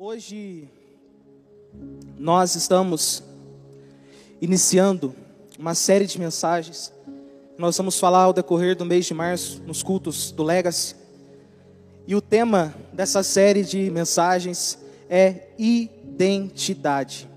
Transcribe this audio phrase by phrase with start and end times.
[0.00, 0.68] Hoje
[2.16, 3.20] nós estamos
[4.40, 5.12] iniciando
[5.58, 6.92] uma série de mensagens.
[7.58, 10.94] Nós vamos falar ao decorrer do mês de março nos cultos do Legacy.
[12.06, 14.78] E o tema dessa série de mensagens
[15.10, 17.28] é identidade.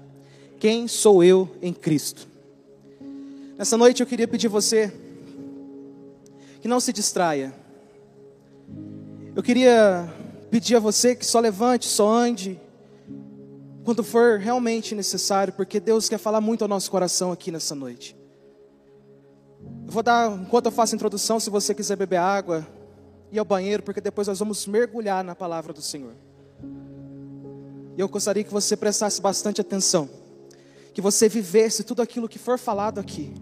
[0.59, 2.27] Quem sou eu em Cristo?
[3.57, 4.93] Nessa noite eu queria pedir você
[6.61, 7.55] que não se distraia.
[9.35, 10.20] Eu queria
[10.51, 12.59] pedir a você que só levante, só ande,
[13.85, 18.15] quando for realmente necessário, porque Deus quer falar muito ao nosso coração aqui nessa noite.
[19.85, 22.67] Eu vou dar, enquanto eu faço a introdução, se você quiser beber água,
[23.31, 26.13] ir ao banheiro, porque depois nós vamos mergulhar na palavra do Senhor.
[27.97, 30.09] E eu gostaria que você prestasse bastante atenção,
[30.93, 33.33] que você vivesse tudo aquilo que for falado aqui,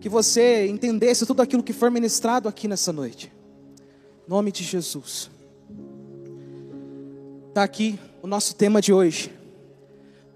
[0.00, 3.32] que você entendesse tudo aquilo que for ministrado aqui nessa noite.
[4.28, 5.30] Nome de Jesus.
[7.50, 9.28] Está aqui o nosso tema de hoje,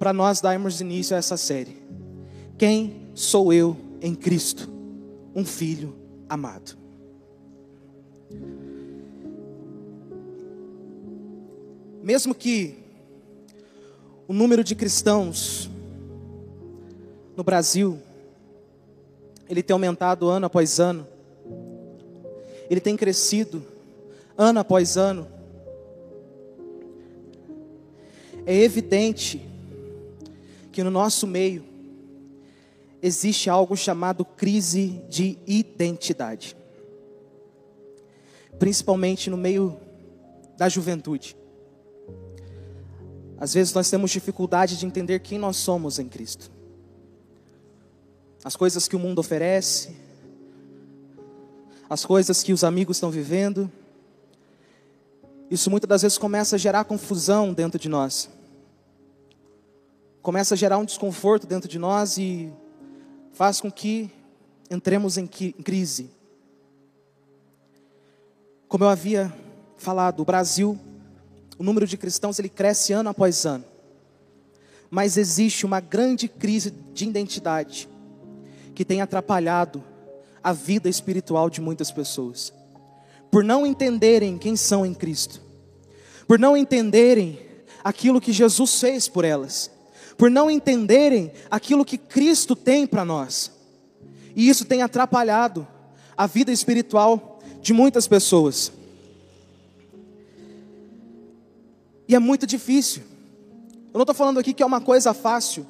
[0.00, 1.80] para nós darmos início a essa série.
[2.59, 4.68] Quem sou eu em Cristo?
[5.32, 5.95] Um filho
[6.29, 6.76] amado.
[12.02, 12.74] Mesmo que
[14.26, 15.71] o número de cristãos
[17.37, 17.96] no Brasil
[19.49, 21.06] ele tem aumentado ano após ano,
[22.68, 23.65] ele tem crescido
[24.37, 25.28] ano após ano,
[28.46, 29.46] é evidente
[30.73, 31.64] que no nosso meio
[33.02, 36.56] existe algo chamado crise de identidade,
[38.59, 39.78] principalmente no meio
[40.56, 41.37] da juventude.
[43.38, 46.50] Às vezes nós temos dificuldade de entender quem nós somos em Cristo.
[48.42, 49.96] As coisas que o mundo oferece,
[51.88, 53.70] as coisas que os amigos estão vivendo,
[55.50, 58.30] isso muitas das vezes começa a gerar confusão dentro de nós.
[60.23, 62.52] Começa a gerar um desconforto dentro de nós e
[63.32, 64.10] faz com que
[64.70, 66.10] entremos em crise.
[68.66, 69.33] Como eu havia
[69.77, 70.78] falado, o Brasil,
[71.59, 73.65] o número de cristãos ele cresce ano após ano.
[74.91, 77.88] Mas existe uma grande crise de identidade
[78.75, 79.84] que tem atrapalhado
[80.43, 82.53] a vida espiritual de muitas pessoas
[83.34, 85.41] por não entenderem quem são em Cristo,
[86.25, 87.37] por não entenderem
[87.83, 89.69] aquilo que Jesus fez por elas,
[90.17, 93.50] por não entenderem aquilo que Cristo tem para nós.
[94.37, 95.67] E isso tem atrapalhado
[96.17, 98.71] a vida espiritual de muitas pessoas.
[102.06, 103.03] E é muito difícil.
[103.93, 105.66] Eu não estou falando aqui que é uma coisa fácil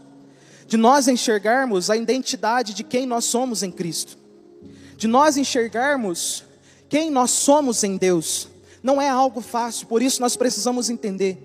[0.67, 4.19] de nós enxergarmos a identidade de quem nós somos em Cristo,
[4.99, 6.44] de nós enxergarmos
[6.95, 8.47] quem nós somos em Deus
[8.81, 11.37] não é algo fácil, por isso nós precisamos entender,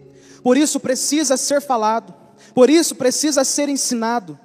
[0.43, 2.13] por isso precisa ser falado,
[2.53, 4.37] por isso precisa ser ensinado,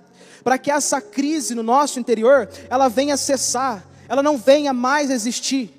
[0.43, 5.79] para que essa crise no nosso interior ela venha cessar, ela não venha mais existir.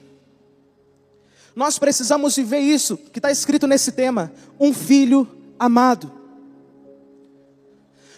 [1.56, 6.12] Nós precisamos viver isso que está escrito nesse tema: um filho amado.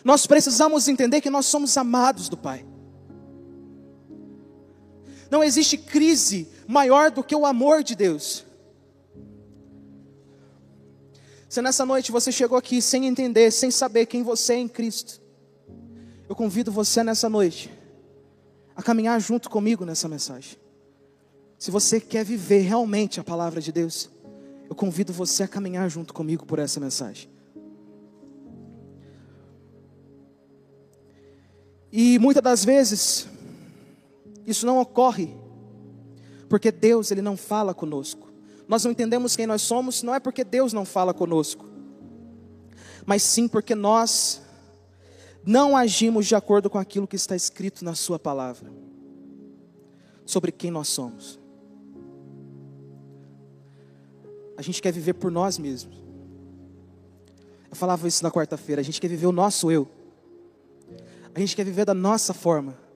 [0.04, 2.66] Nós precisamos entender que nós somos amados do Pai.
[5.32, 8.46] Não existe crise maior do que o amor de Deus.
[11.48, 15.22] Se nessa noite você chegou aqui sem entender, sem saber quem você é em Cristo,
[16.28, 17.72] eu convido você nessa noite
[18.76, 20.58] a caminhar junto comigo nessa mensagem.
[21.58, 24.10] Se você quer viver realmente a palavra de Deus,
[24.70, 27.30] eu convido você a caminhar junto comigo por essa mensagem.
[31.92, 33.28] E muitas das vezes,
[34.46, 35.34] isso não ocorre
[36.50, 38.28] porque Deus ele não fala conosco.
[38.68, 41.66] Nós não entendemos quem nós somos, não é porque Deus não fala conosco,
[43.06, 44.42] mas sim porque nós
[45.46, 48.70] não agimos de acordo com aquilo que está escrito na Sua palavra
[50.26, 51.40] sobre quem nós somos.
[54.58, 56.04] A gente quer viver por nós mesmos.
[57.70, 58.82] Eu falava isso na quarta-feira.
[58.82, 59.88] A gente quer viver o nosso eu.
[61.34, 62.87] A gente quer viver da nossa forma.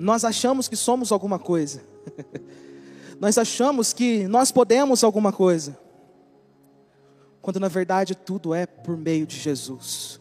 [0.00, 1.82] Nós achamos que somos alguma coisa.
[3.20, 5.78] nós achamos que nós podemos alguma coisa.
[7.42, 10.18] Quando na verdade tudo é por meio de Jesus.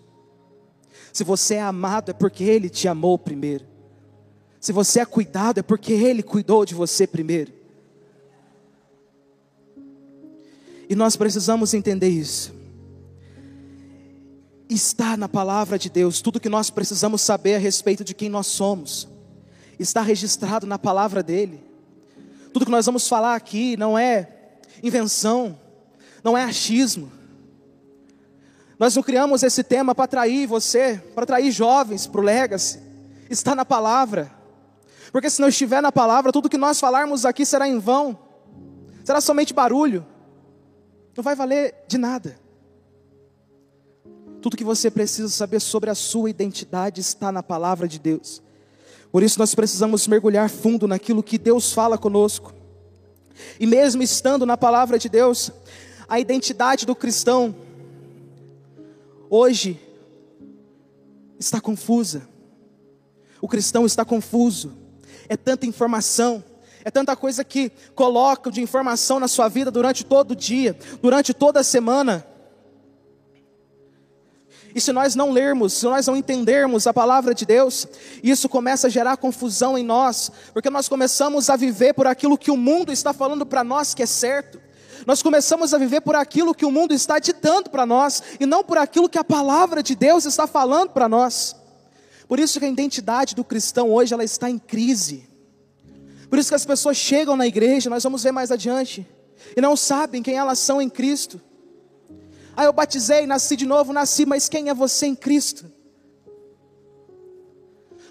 [1.13, 3.65] Se você é amado é porque Ele te amou primeiro.
[4.59, 7.53] Se você é cuidado é porque Ele cuidou de você primeiro.
[10.89, 12.53] E nós precisamos entender isso.
[14.69, 18.47] Está na palavra de Deus tudo que nós precisamos saber a respeito de quem nós
[18.47, 19.07] somos
[19.79, 21.63] está registrado na palavra dele.
[22.53, 24.27] Tudo que nós vamos falar aqui não é
[24.83, 25.57] invenção,
[26.23, 27.11] não é achismo.
[28.77, 32.79] Nós não criamos esse tema para atrair você, para atrair jovens para o Legacy.
[33.29, 34.31] Está na palavra.
[35.11, 38.17] Porque se não estiver na palavra, tudo que nós falarmos aqui será em vão.
[39.03, 40.05] Será somente barulho.
[41.15, 42.39] Não vai valer de nada.
[44.41, 48.41] Tudo que você precisa saber sobre a sua identidade está na palavra de Deus.
[49.11, 52.53] Por isso nós precisamos mergulhar fundo naquilo que Deus fala conosco.
[53.59, 55.51] E mesmo estando na palavra de Deus,
[56.07, 57.55] a identidade do cristão
[59.29, 59.79] hoje
[61.39, 62.27] está confusa.
[63.41, 64.73] O cristão está confuso.
[65.27, 66.43] É tanta informação,
[66.83, 71.33] é tanta coisa que coloca de informação na sua vida durante todo o dia, durante
[71.33, 72.25] toda a semana.
[74.73, 77.87] E se nós não lermos, se nós não entendermos a palavra de Deus,
[78.23, 82.51] isso começa a gerar confusão em nós, porque nós começamos a viver por aquilo que
[82.51, 84.59] o mundo está falando para nós que é certo.
[85.07, 88.63] Nós começamos a viver por aquilo que o mundo está ditando para nós e não
[88.63, 91.55] por aquilo que a palavra de Deus está falando para nós.
[92.27, 95.27] Por isso que a identidade do cristão hoje ela está em crise.
[96.29, 99.07] Por isso que as pessoas chegam na igreja, nós vamos ver mais adiante,
[99.57, 101.41] e não sabem quem elas são em Cristo.
[102.59, 105.71] Ah, eu batizei, nasci de novo, nasci, mas quem é você em Cristo?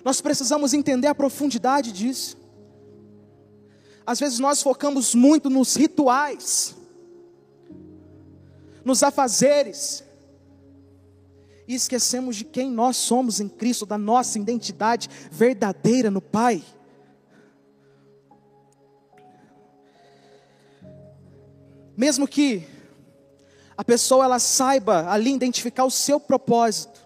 [0.02, 2.34] Nós precisamos entender a profundidade disso.
[4.06, 6.74] Às vezes nós focamos muito nos rituais,
[8.82, 10.02] nos afazeres,
[11.66, 16.64] e esquecemos de quem nós somos em Cristo, da nossa identidade verdadeira no Pai.
[21.94, 22.77] Mesmo que
[23.78, 27.00] a pessoa ela saiba ali identificar o seu propósito,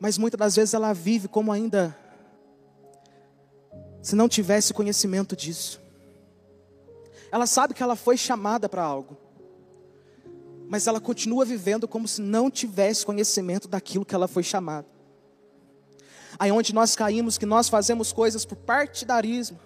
[0.00, 1.94] mas muitas das vezes ela vive como ainda
[4.00, 5.78] se não tivesse conhecimento disso.
[7.30, 9.18] Ela sabe que ela foi chamada para algo,
[10.66, 14.86] mas ela continua vivendo como se não tivesse conhecimento daquilo que ela foi chamada.
[16.38, 19.58] Aí onde nós caímos, que nós fazemos coisas por partidarismo,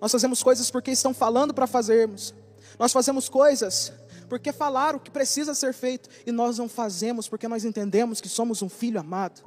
[0.00, 2.34] nós fazemos coisas porque estão falando para fazermos,
[2.78, 3.92] nós fazemos coisas
[4.28, 8.60] porque falaram que precisa ser feito, e nós não fazemos porque nós entendemos que somos
[8.62, 9.42] um filho amado.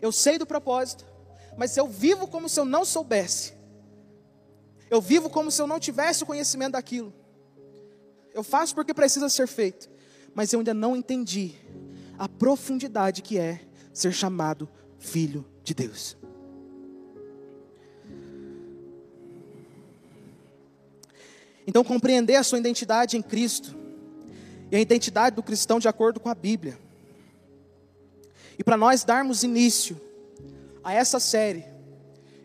[0.00, 1.04] Eu sei do propósito,
[1.56, 3.52] mas eu vivo como se eu não soubesse.
[4.90, 7.12] Eu vivo como se eu não tivesse o conhecimento daquilo.
[8.32, 9.88] Eu faço porque precisa ser feito,
[10.34, 11.54] mas eu ainda não entendi
[12.18, 13.60] a profundidade que é
[13.92, 14.68] ser chamado
[14.98, 16.16] filho de Deus.
[21.66, 23.74] Então, compreender a sua identidade em Cristo
[24.70, 26.78] e a identidade do cristão de acordo com a Bíblia.
[28.58, 30.00] E para nós darmos início
[30.82, 31.64] a essa série,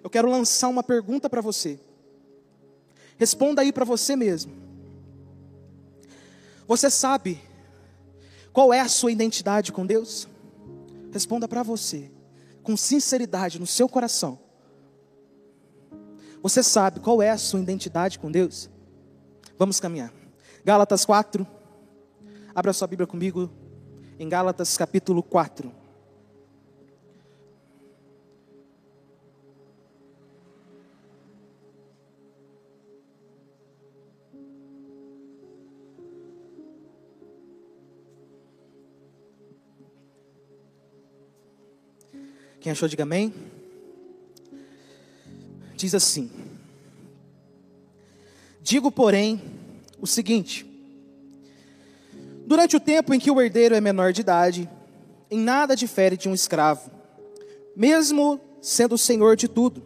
[0.04, 1.80] eu quero lançar uma pergunta para você.
[3.18, 4.54] Responda aí para você mesmo.
[6.68, 7.42] Você sabe
[8.54, 10.27] qual é a sua identidade com Deus?
[11.12, 12.12] Responda para você,
[12.63, 14.39] com sinceridade no seu coração.
[16.42, 18.69] Você sabe qual é a sua identidade com Deus?
[19.59, 20.13] Vamos caminhar.
[20.63, 21.45] Gálatas 4.
[22.56, 23.51] Abra sua Bíblia comigo
[24.17, 25.69] em Gálatas capítulo 4.
[42.61, 43.33] Quem achou, diga amém.
[45.75, 46.48] Diz assim:
[48.69, 49.42] Digo, porém,
[49.99, 50.64] o seguinte:
[52.45, 54.69] durante o tempo em que o herdeiro é menor de idade,
[55.31, 56.92] em nada difere de um escravo,
[57.76, 59.81] mesmo sendo o senhor de tudo,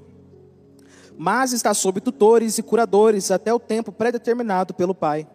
[1.18, 5.26] mas está sob tutores e curadores até o tempo predeterminado pelo pai.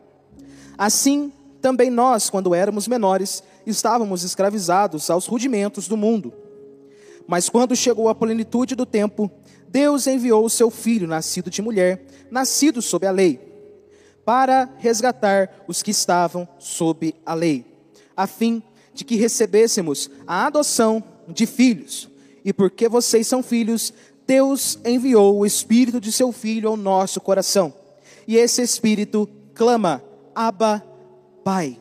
[0.76, 6.35] Assim, também nós, quando éramos menores, estávamos escravizados aos rudimentos do mundo.
[7.26, 9.31] Mas quando chegou a plenitude do tempo,
[9.69, 13.41] Deus enviou o seu filho, nascido de mulher, nascido sob a lei,
[14.25, 17.65] para resgatar os que estavam sob a lei,
[18.17, 18.63] a fim
[18.95, 22.09] de que recebêssemos a adoção de filhos.
[22.45, 23.93] E porque vocês são filhos,
[24.27, 27.73] Deus enviou o espírito de seu filho ao nosso coração.
[28.27, 30.03] E esse espírito clama:
[30.35, 30.85] Abba,
[31.45, 31.79] Pai.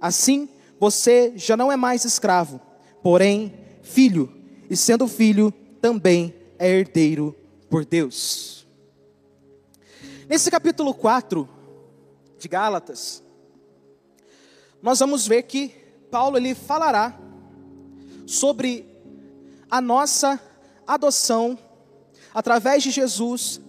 [0.00, 2.60] Assim, você já não é mais escravo,
[3.02, 4.32] porém filho
[4.68, 7.34] e sendo filho, também é herdeiro
[7.68, 8.66] por Deus.
[10.28, 11.48] Nesse capítulo 4
[12.38, 13.22] de Gálatas,
[14.82, 15.68] nós vamos ver que
[16.10, 17.18] Paulo ele falará
[18.26, 18.86] sobre
[19.70, 20.40] a nossa
[20.86, 21.58] adoção
[22.34, 23.60] através de Jesus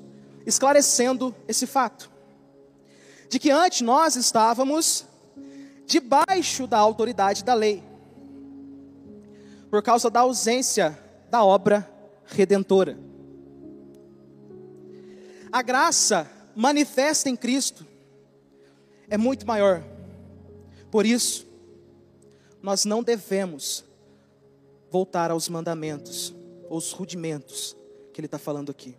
[0.46, 2.10] esclarecendo esse fato.
[3.29, 5.06] De que antes nós estávamos
[5.86, 7.84] debaixo da autoridade da lei,
[9.70, 10.98] por causa da ausência
[11.29, 11.97] da obra
[12.27, 12.98] redentora.
[15.51, 17.86] A graça manifesta em Cristo
[19.10, 19.84] é muito maior.
[20.91, 21.48] Por isso,
[22.62, 23.84] nós não devemos
[24.89, 26.34] voltar aos mandamentos,
[26.69, 27.75] aos rudimentos
[28.13, 28.96] que ele está falando aqui.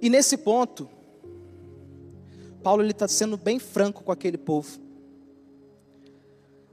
[0.00, 0.88] E nesse ponto,
[2.62, 4.78] Paulo ele está sendo bem franco com aquele povo,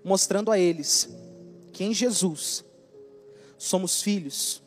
[0.03, 1.09] mostrando a eles
[1.71, 2.63] que em Jesus
[3.65, 4.61] somos filhos,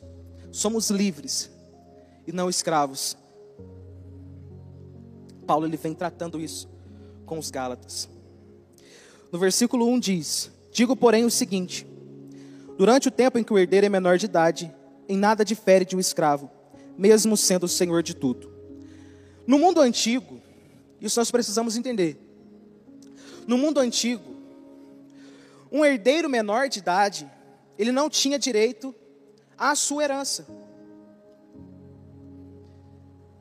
[0.51, 1.51] somos livres
[2.27, 3.17] e não escravos.
[5.47, 6.69] Paulo ele vem tratando isso
[7.25, 8.09] com os Gálatas.
[9.31, 11.87] No versículo 1 diz: Digo, porém, o seguinte:
[12.77, 14.75] Durante o tempo em que o herdeiro é menor de idade,
[15.09, 16.51] em nada difere de um escravo,
[16.97, 18.53] mesmo sendo o senhor de tudo.
[19.47, 20.41] No mundo antigo,
[21.01, 22.21] isso nós precisamos entender.
[23.47, 24.37] No mundo antigo,
[25.71, 27.31] um herdeiro menor de idade,
[27.79, 28.95] ele não tinha direito
[29.57, 30.47] à sua herança.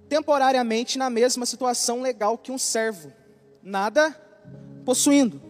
[0.07, 3.11] Temporariamente na mesma situação legal que um servo,
[3.61, 4.11] nada
[4.85, 5.41] possuindo.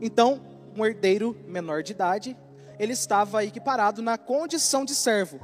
[0.00, 0.42] Então,
[0.76, 2.36] um herdeiro menor de idade,
[2.78, 5.40] ele estava equiparado na condição de servo.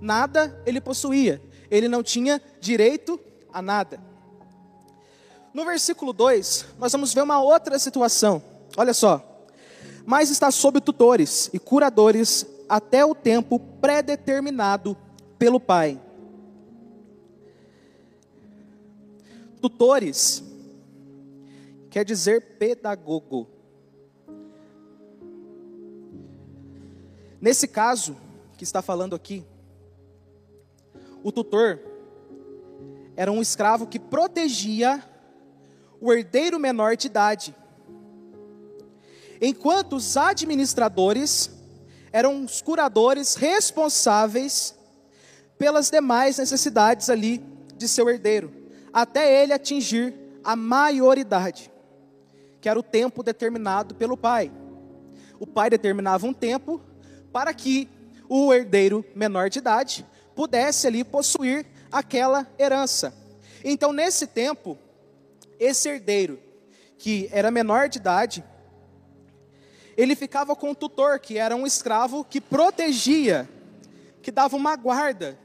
[0.00, 3.20] Nada ele possuía, ele não tinha direito
[3.52, 4.00] a nada.
[5.52, 8.42] No versículo 2, nós vamos ver uma outra situação.
[8.76, 9.27] Olha só.
[10.10, 14.96] Mas está sob tutores e curadores até o tempo predeterminado
[15.38, 16.00] pelo Pai.
[19.60, 20.42] Tutores
[21.90, 23.46] quer dizer pedagogo.
[27.38, 28.16] Nesse caso
[28.56, 29.44] que está falando aqui,
[31.22, 31.80] o tutor
[33.14, 35.04] era um escravo que protegia
[36.00, 37.54] o herdeiro menor de idade,
[39.40, 41.50] enquanto os administradores
[42.12, 44.74] eram os curadores responsáveis
[45.58, 47.44] pelas demais necessidades ali
[47.76, 48.52] de seu herdeiro,
[48.92, 51.70] até ele atingir a maioridade,
[52.60, 54.50] que era o tempo determinado pelo pai.
[55.38, 56.80] O pai determinava um tempo
[57.32, 57.88] para que
[58.28, 63.14] o herdeiro menor de idade pudesse ali possuir aquela herança.
[63.64, 64.78] Então, nesse tempo,
[65.58, 66.38] esse herdeiro,
[66.98, 68.44] que era menor de idade,
[69.98, 73.48] ele ficava com o tutor, que era um escravo que protegia,
[74.22, 75.36] que dava uma guarda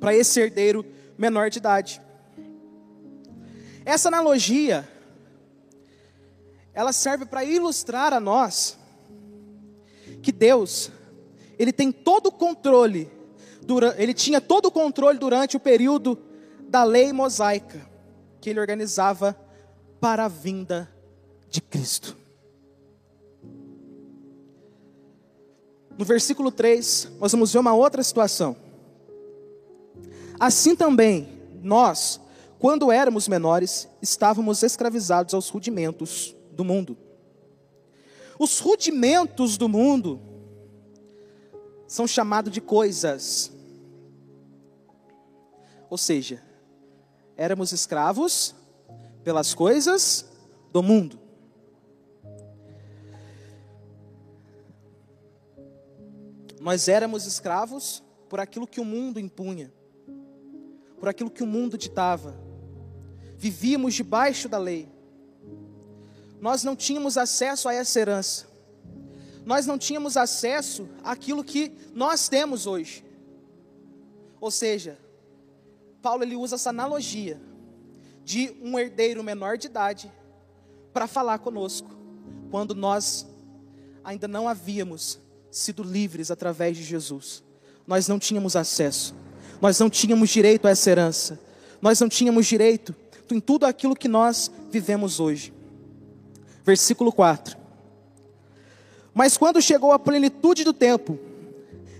[0.00, 0.82] para esse herdeiro
[1.18, 2.00] menor de idade.
[3.84, 4.88] Essa analogia,
[6.72, 8.78] ela serve para ilustrar a nós
[10.22, 10.90] que Deus,
[11.58, 13.10] ele tem todo o controle,
[13.98, 16.18] ele tinha todo o controle durante o período
[16.62, 17.86] da lei mosaica,
[18.40, 19.38] que ele organizava
[20.00, 20.90] para a vinda
[21.50, 22.23] de Cristo.
[25.96, 28.56] No versículo 3, nós vamos ver uma outra situação.
[30.38, 31.28] Assim também,
[31.62, 32.20] nós,
[32.58, 36.96] quando éramos menores, estávamos escravizados aos rudimentos do mundo.
[38.38, 40.20] Os rudimentos do mundo
[41.86, 43.52] são chamados de coisas.
[45.88, 46.42] Ou seja,
[47.36, 48.54] éramos escravos
[49.22, 50.26] pelas coisas
[50.72, 51.23] do mundo.
[56.64, 59.72] Nós éramos escravos por aquilo que o mundo impunha,
[60.98, 62.34] por aquilo que o mundo ditava.
[63.36, 64.92] Vivíamos debaixo da lei
[66.44, 68.46] nós não tínhamos acesso a essa herança.
[69.46, 73.02] Nós não tínhamos acesso àquilo que nós temos hoje.
[74.38, 74.98] Ou seja,
[76.02, 77.40] Paulo ele usa essa analogia
[78.22, 80.12] de um herdeiro menor de idade
[80.92, 81.88] para falar conosco,
[82.50, 83.26] quando nós
[84.04, 85.18] ainda não havíamos
[85.54, 87.42] sido livres através de Jesus.
[87.86, 89.14] Nós não tínhamos acesso,
[89.60, 91.38] nós não tínhamos direito a essa herança,
[91.80, 92.94] nós não tínhamos direito
[93.30, 95.52] em tudo aquilo que nós vivemos hoje
[96.64, 97.56] versículo 4.
[99.12, 101.18] Mas quando chegou a plenitude do tempo,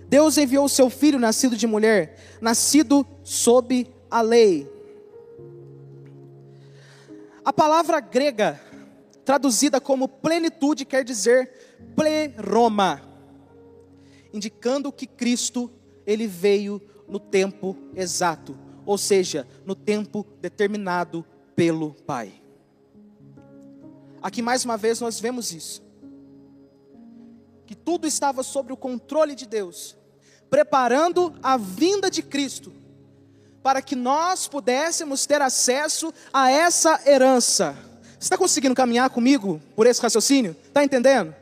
[0.09, 4.69] Deus enviou o seu filho, nascido de mulher, nascido sob a lei.
[7.43, 8.59] A palavra grega,
[9.23, 11.51] traduzida como plenitude, quer dizer
[11.95, 13.01] pleroma,
[14.35, 15.71] indicando que Cristo
[16.05, 21.25] ele veio no tempo exato, ou seja, no tempo determinado
[21.55, 22.33] pelo Pai.
[24.21, 25.83] Aqui mais uma vez nós vemos isso.
[27.65, 29.95] Que tudo estava sob o controle de Deus,
[30.49, 32.71] preparando a vinda de Cristo
[33.65, 37.75] para que nós pudéssemos ter acesso a essa herança.
[38.11, 40.55] Você está conseguindo caminhar comigo por esse raciocínio?
[40.67, 41.33] Está entendendo?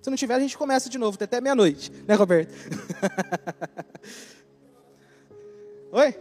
[0.00, 2.52] Se não tiver, a gente começa de novo, até meia-noite, né, Roberto?
[5.92, 6.16] Oi?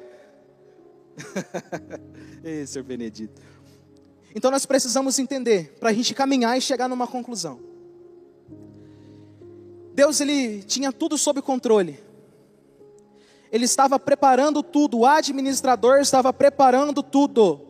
[2.44, 3.42] Ei, senhor Benedito.
[4.36, 7.60] Então nós precisamos entender, para a gente caminhar e chegar numa conclusão.
[9.94, 12.00] Deus ele tinha tudo sob controle.
[13.52, 17.62] Ele estava preparando tudo, o administrador estava preparando tudo.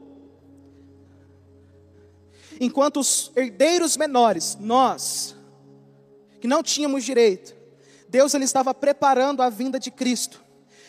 [2.59, 5.35] Enquanto os herdeiros menores, nós,
[6.39, 7.55] que não tínhamos direito,
[8.08, 10.41] Deus ele estava preparando a vinda de Cristo.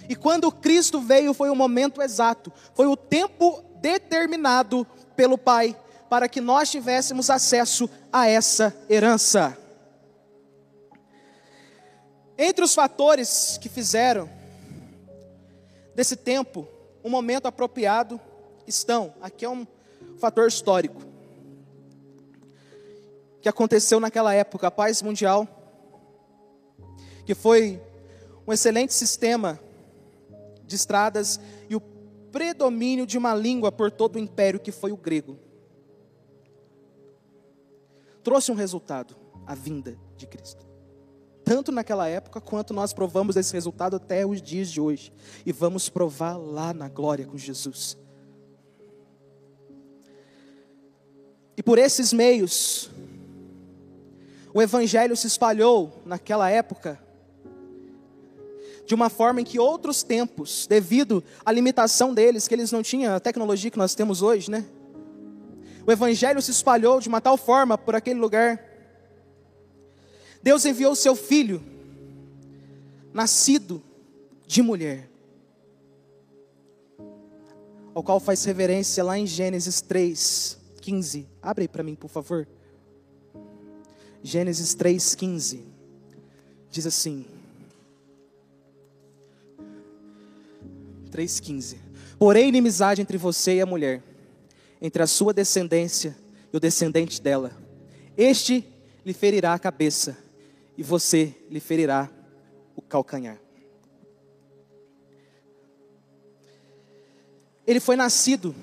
[0.08, 5.76] E quando Cristo veio, foi o momento exato, foi o tempo determinado pelo Pai
[6.08, 9.56] para que nós tivéssemos acesso a essa herança.
[12.36, 14.28] Entre os fatores que fizeram
[15.94, 16.66] desse tempo
[17.04, 18.20] um momento apropriado
[18.66, 19.66] estão, aqui é um
[20.18, 21.02] fator histórico,
[23.40, 25.46] que aconteceu naquela época, a paz mundial,
[27.24, 27.80] que foi
[28.46, 29.58] um excelente sistema
[30.64, 34.96] de estradas e o predomínio de uma língua por todo o império que foi o
[34.96, 35.38] grego.
[38.22, 39.16] Trouxe um resultado,
[39.46, 40.70] a vinda de Cristo
[41.50, 45.12] tanto naquela época quanto nós provamos esse resultado até os dias de hoje.
[45.44, 47.98] E vamos provar lá na glória com Jesus.
[51.56, 52.88] E por esses meios,
[54.52, 57.00] o Evangelho se espalhou naquela época
[58.86, 63.14] de uma forma em que outros tempos, devido à limitação deles, que eles não tinham
[63.14, 64.64] a tecnologia que nós temos hoje, né?
[65.86, 68.70] O Evangelho se espalhou de uma tal forma por aquele lugar
[70.42, 71.62] Deus enviou seu filho,
[73.12, 73.82] nascido
[74.46, 75.10] de mulher,
[77.94, 81.28] ao qual faz reverência lá em Gênesis 3, 15.
[81.42, 82.48] Abre aí para mim, por favor.
[84.22, 85.64] Gênesis 3, 15.
[86.70, 87.24] Diz assim.
[91.10, 91.76] 3,15.
[92.18, 94.02] Porém, inimizade entre você e a mulher,
[94.80, 96.16] entre a sua descendência
[96.52, 97.52] e o descendente dela.
[98.16, 98.64] Este
[99.04, 100.16] lhe ferirá a cabeça,
[100.76, 102.10] e você lhe ferirá
[102.76, 103.40] o calcanhar.
[107.66, 108.54] Ele foi nascido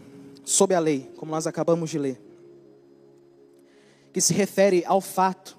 [0.43, 2.21] sob a lei, como nós acabamos de ler,
[4.13, 5.57] que se refere ao fato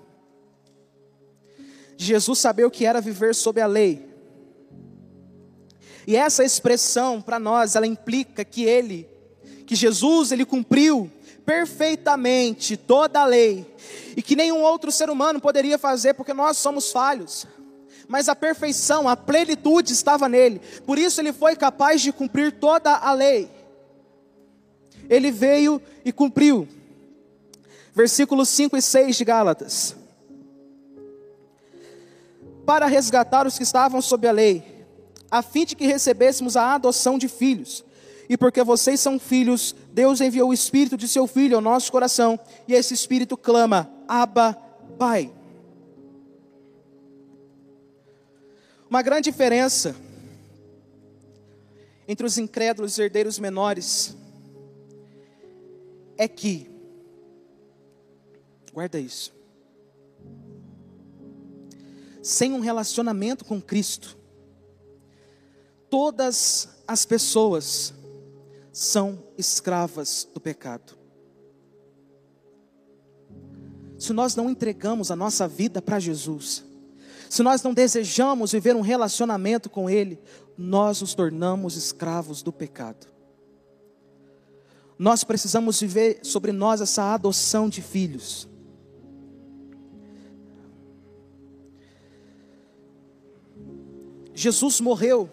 [1.98, 4.08] de Jesus saber o que era viver sob a lei.
[6.06, 9.08] E essa expressão para nós, ela implica que ele,
[9.66, 11.10] que Jesus, ele cumpriu
[11.44, 13.66] perfeitamente toda a lei,
[14.16, 17.46] e que nenhum outro ser humano poderia fazer, porque nós somos falhos.
[18.06, 22.94] Mas a perfeição, a plenitude estava nele, por isso ele foi capaz de cumprir toda
[22.94, 23.50] a lei.
[25.10, 26.68] Ele veio e cumpriu.
[27.98, 29.96] Versículos 5 e 6 de Gálatas.
[32.64, 34.86] Para resgatar os que estavam sob a lei,
[35.28, 37.84] a fim de que recebêssemos a adoção de filhos
[38.28, 42.38] e porque vocês são filhos, Deus enviou o Espírito de seu Filho ao nosso coração,
[42.68, 44.52] e esse Espírito clama: Abba,
[44.96, 45.32] Pai.
[48.88, 49.96] Uma grande diferença
[52.06, 54.16] entre os incrédulos e herdeiros menores
[56.16, 56.77] é que,
[58.78, 59.34] guarda isso,
[62.22, 64.16] sem um relacionamento com Cristo,
[65.90, 67.92] todas as pessoas
[68.72, 70.96] são escravas do pecado.
[73.98, 76.64] Se nós não entregamos a nossa vida para Jesus,
[77.28, 80.20] se nós não desejamos viver um relacionamento com Ele,
[80.56, 83.08] nós nos tornamos escravos do pecado.
[84.96, 88.48] Nós precisamos viver sobre nós essa adoção de filhos.
[94.38, 95.28] Jesus morreu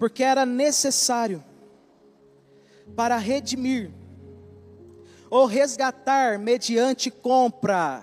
[0.00, 1.44] porque era necessário
[2.96, 3.92] para redimir
[5.30, 8.02] ou resgatar mediante compra.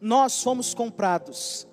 [0.00, 1.66] Nós fomos comprados.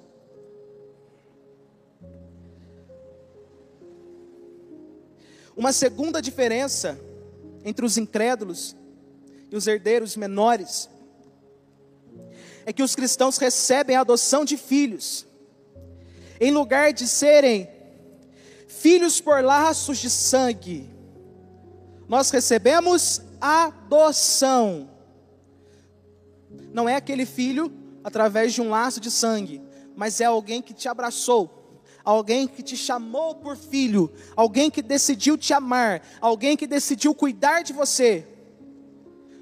[5.56, 7.00] Uma segunda diferença
[7.64, 8.76] entre os incrédulos
[9.50, 10.90] e os herdeiros menores
[12.66, 15.26] é que os cristãos recebem a adoção de filhos,
[16.40, 17.70] em lugar de serem
[18.68, 20.90] filhos por laços de sangue,
[22.08, 24.90] nós recebemos adoção.
[26.72, 27.72] Não é aquele filho
[28.04, 29.62] através de um laço de sangue,
[29.96, 31.64] mas é alguém que te abraçou.
[32.06, 37.64] alguém que te chamou por filho, alguém que decidiu te amar, alguém que decidiu cuidar
[37.64, 38.28] de você.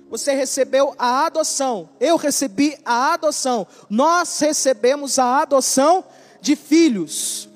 [0.09, 6.05] Você recebeu a adoção, eu recebi a adoção, nós recebemos a adoção
[6.43, 7.47] de filhos.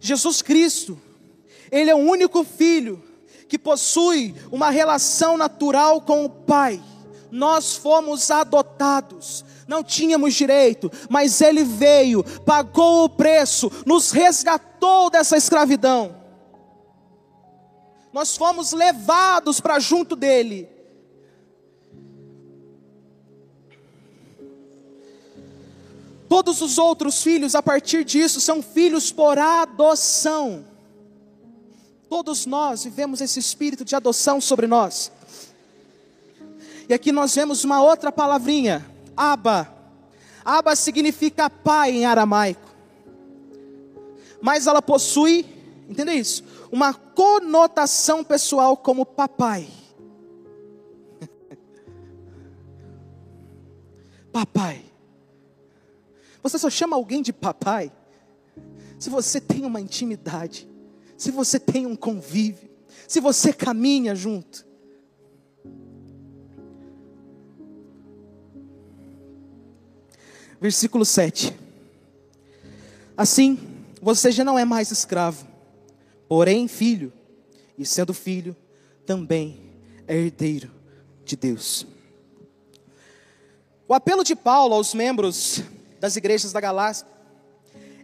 [0.00, 0.96] Jesus Cristo,
[1.70, 3.02] Ele é o único filho
[3.48, 6.80] que possui uma relação natural com o Pai.
[7.28, 15.36] Nós fomos adotados, não tínhamos direito, mas Ele veio, pagou o preço, nos resgatou dessa
[15.36, 16.14] escravidão.
[18.12, 20.68] Nós fomos levados para junto dEle.
[26.28, 30.64] Todos os outros filhos, a partir disso, são filhos por adoção.
[32.08, 35.12] Todos nós vivemos esse espírito de adoção sobre nós.
[36.88, 38.84] E aqui nós vemos uma outra palavrinha,
[39.16, 39.72] Aba.
[40.44, 42.74] Aba significa pai em aramaico.
[44.40, 45.46] Mas ela possui,
[45.88, 46.44] entende isso?
[46.70, 49.66] Uma conotação pessoal como papai.
[54.30, 54.93] papai.
[56.44, 57.90] Você só chama alguém de papai
[58.98, 60.68] se você tem uma intimidade,
[61.16, 62.68] se você tem um convívio,
[63.08, 64.66] se você caminha junto.
[70.60, 71.56] Versículo 7.
[73.16, 73.58] Assim,
[74.02, 75.46] você já não é mais escravo,
[76.28, 77.10] porém filho,
[77.78, 78.54] e sendo filho,
[79.06, 79.72] também
[80.06, 80.70] é herdeiro
[81.24, 81.86] de Deus.
[83.88, 85.62] O apelo de Paulo aos membros
[86.04, 87.06] das igrejas da Galácia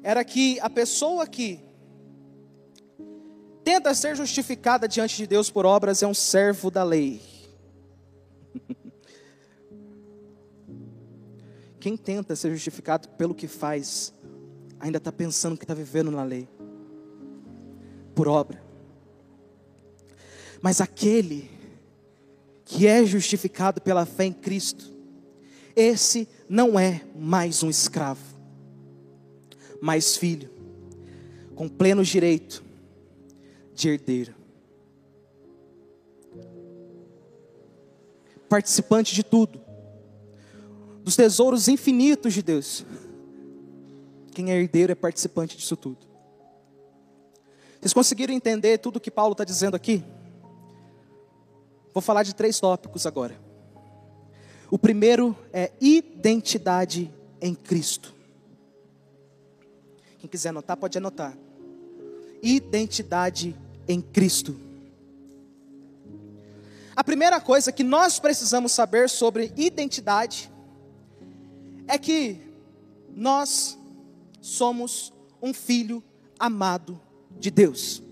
[0.02, 1.60] era que a pessoa que
[3.62, 7.20] tenta ser justificada diante de Deus por obras é um servo da lei.
[11.78, 14.14] Quem tenta ser justificado pelo que faz,
[14.78, 16.48] ainda está pensando que está vivendo na lei,
[18.14, 18.64] por obra.
[20.62, 21.50] Mas aquele
[22.64, 24.99] que é justificado pela fé em Cristo,
[25.80, 28.22] esse não é mais um escravo,
[29.80, 30.50] mas filho,
[31.54, 32.62] com pleno direito
[33.74, 34.34] de herdeiro,
[38.48, 39.60] participante de tudo,
[41.02, 42.84] dos tesouros infinitos de Deus.
[44.32, 46.06] Quem é herdeiro é participante disso tudo.
[47.80, 50.04] Vocês conseguiram entender tudo o que Paulo está dizendo aqui?
[51.94, 53.49] Vou falar de três tópicos agora.
[54.70, 58.14] O primeiro é identidade em Cristo.
[60.20, 61.36] Quem quiser anotar, pode anotar.
[62.40, 63.56] Identidade
[63.88, 64.60] em Cristo.
[66.94, 70.52] A primeira coisa que nós precisamos saber sobre identidade
[71.88, 72.40] é que
[73.16, 73.76] nós
[74.40, 76.02] somos um filho
[76.38, 77.00] amado
[77.38, 78.02] de Deus.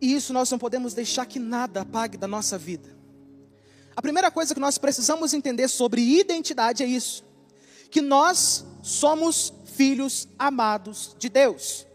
[0.00, 2.99] E isso nós não podemos deixar que nada apague da nossa vida.
[4.00, 7.22] A primeira coisa que nós precisamos entender sobre identidade é isso:
[7.90, 11.86] que nós somos filhos amados de Deus.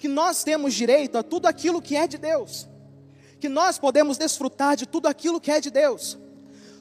[0.00, 2.66] Que nós temos direito a tudo aquilo que é de Deus.
[3.38, 6.18] Que nós podemos desfrutar de tudo aquilo que é de Deus.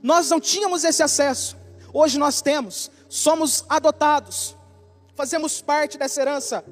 [0.01, 1.55] Nós não tínhamos esse acesso,
[1.93, 4.55] hoje nós temos, somos adotados,
[5.13, 6.65] fazemos parte dessa herança.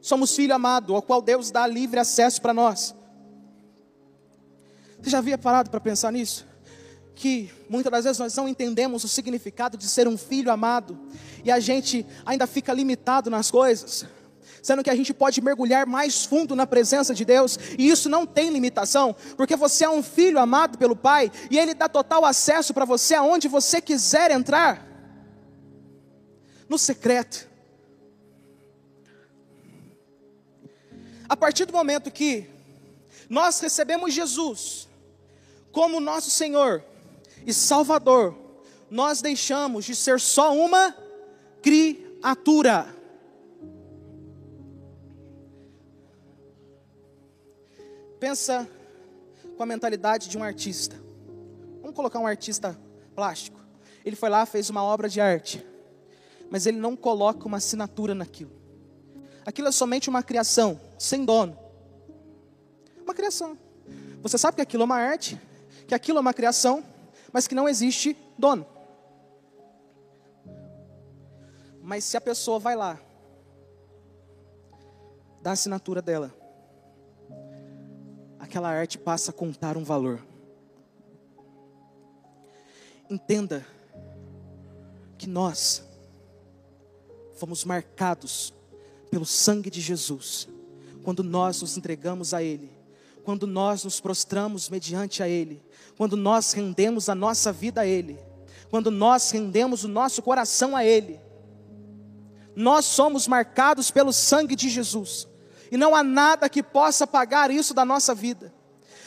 [0.00, 2.92] Somos filho amado, ao qual Deus dá livre acesso para nós.
[5.02, 6.46] Você já havia parado para pensar nisso?
[7.14, 10.98] Que muitas das vezes nós não entendemos o significado de ser um filho amado
[11.44, 14.06] e a gente ainda fica limitado nas coisas,
[14.62, 18.26] sendo que a gente pode mergulhar mais fundo na presença de Deus, e isso não
[18.26, 22.74] tem limitação, porque você é um filho amado pelo Pai e Ele dá total acesso
[22.74, 24.86] para você aonde você quiser entrar,
[26.68, 27.48] no secreto.
[31.28, 32.48] A partir do momento que
[33.28, 34.88] nós recebemos Jesus,
[35.72, 36.82] como nosso Senhor
[37.46, 38.36] e Salvador,
[38.90, 40.94] nós deixamos de ser só uma
[41.62, 42.94] criatura.
[48.18, 48.68] Pensa
[49.56, 50.96] com a mentalidade de um artista.
[51.80, 52.78] Vamos colocar um artista
[53.14, 53.60] plástico.
[54.04, 55.64] Ele foi lá, fez uma obra de arte,
[56.50, 58.52] mas ele não coloca uma assinatura naquilo.
[59.44, 61.58] Aquilo é somente uma criação, sem dono.
[63.02, 63.58] Uma criação.
[64.22, 65.40] Você sabe que aquilo é uma arte,
[65.90, 66.84] que aquilo é uma criação,
[67.32, 68.64] mas que não existe dono.
[71.82, 72.96] Mas se a pessoa vai lá,
[75.42, 76.32] dá a assinatura dela,
[78.38, 80.24] aquela arte passa a contar um valor.
[83.10, 83.66] Entenda
[85.18, 85.82] que nós
[87.34, 88.54] fomos marcados
[89.10, 90.48] pelo sangue de Jesus,
[91.02, 92.70] quando nós nos entregamos a Ele,
[93.24, 95.60] quando nós nos prostramos mediante a Ele,
[96.00, 98.18] quando nós rendemos a nossa vida a Ele,
[98.70, 101.20] quando nós rendemos o nosso coração a Ele,
[102.56, 105.28] nós somos marcados pelo sangue de Jesus,
[105.70, 108.50] e não há nada que possa pagar isso da nossa vida,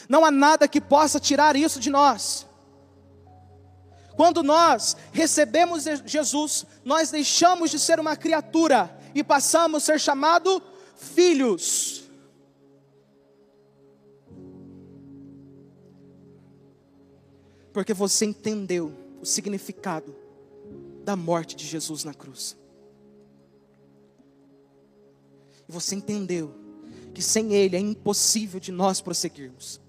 [0.08, 2.46] não há nada que possa tirar isso de nós.
[4.14, 10.62] Quando nós recebemos Jesus, nós deixamos de ser uma criatura e passamos a ser chamados
[10.94, 12.03] filhos.
[17.74, 20.14] Porque você entendeu o significado
[21.04, 22.56] da morte de Jesus na cruz.
[25.68, 26.54] E você entendeu
[27.12, 29.80] que sem Ele é impossível de nós prosseguirmos.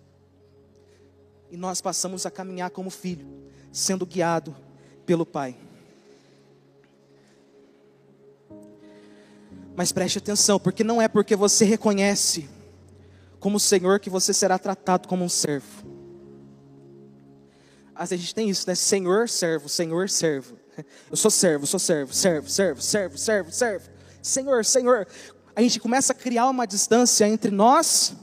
[1.52, 3.28] E nós passamos a caminhar como filho,
[3.72, 4.56] sendo guiado
[5.06, 5.56] pelo Pai.
[9.76, 12.50] Mas preste atenção, porque não é porque você reconhece
[13.40, 15.85] como Senhor que você será tratado como um servo.
[17.96, 18.76] Às vezes a gente tem isso, né?
[18.76, 20.58] Senhor, servo, Senhor, servo.
[21.10, 23.90] Eu sou servo, sou servo, servo, servo, servo, servo, servo.
[24.22, 25.08] Senhor, Senhor.
[25.56, 28.14] A gente começa a criar uma distância entre nós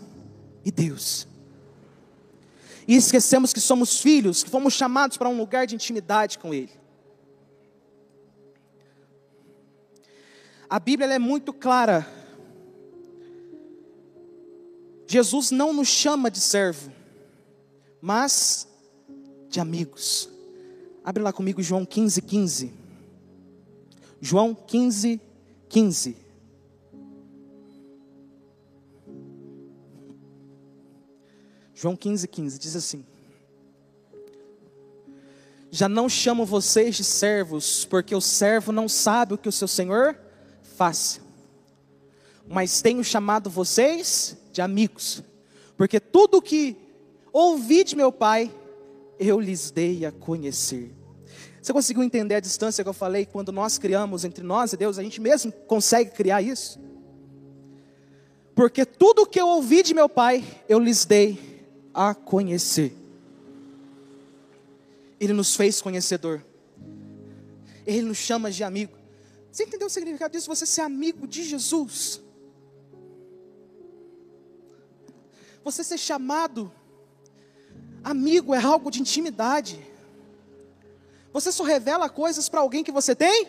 [0.62, 1.26] e Deus.
[2.86, 6.72] E esquecemos que somos filhos, que fomos chamados para um lugar de intimidade com Ele.
[10.68, 12.06] A Bíblia é muito clara.
[15.06, 16.92] Jesus não nos chama de servo,
[18.00, 18.66] mas
[19.52, 20.30] de amigos.
[21.04, 22.72] Abre lá comigo João 15, 15.
[24.20, 25.20] João 15,
[25.68, 26.16] 15.
[31.74, 33.04] João 15, 15 diz assim:
[35.70, 39.68] Já não chamo vocês de servos, porque o servo não sabe o que o seu
[39.68, 40.16] senhor
[40.62, 41.20] faz,
[42.48, 45.22] mas tenho chamado vocês de amigos,
[45.76, 46.76] porque tudo o que
[47.32, 48.50] ouvi de meu pai,
[49.22, 50.94] eu lhes dei a conhecer.
[51.60, 54.98] Você conseguiu entender a distância que eu falei quando nós criamos entre nós e Deus?
[54.98, 56.80] A gente mesmo consegue criar isso?
[58.54, 61.38] Porque tudo o que eu ouvi de meu pai, eu lhes dei
[61.94, 62.92] a conhecer.
[65.20, 66.44] Ele nos fez conhecedor.
[67.86, 68.92] Ele nos chama de amigo.
[69.50, 70.48] Você entendeu o significado disso?
[70.48, 72.20] Você ser amigo de Jesus.
[75.62, 76.72] Você ser chamado
[78.04, 79.80] amigo é algo de intimidade.
[81.32, 83.48] Você só revela coisas para alguém que você tem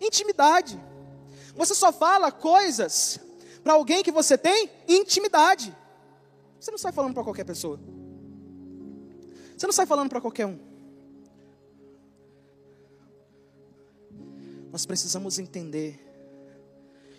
[0.00, 0.80] intimidade.
[1.56, 3.18] Você só fala coisas
[3.62, 5.74] para alguém que você tem intimidade.
[6.60, 7.80] Você não sai falando para qualquer pessoa.
[9.56, 10.58] Você não sai falando para qualquer um.
[14.70, 16.00] Nós precisamos entender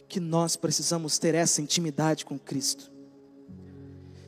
[0.08, 2.92] que nós precisamos ter essa intimidade com Cristo,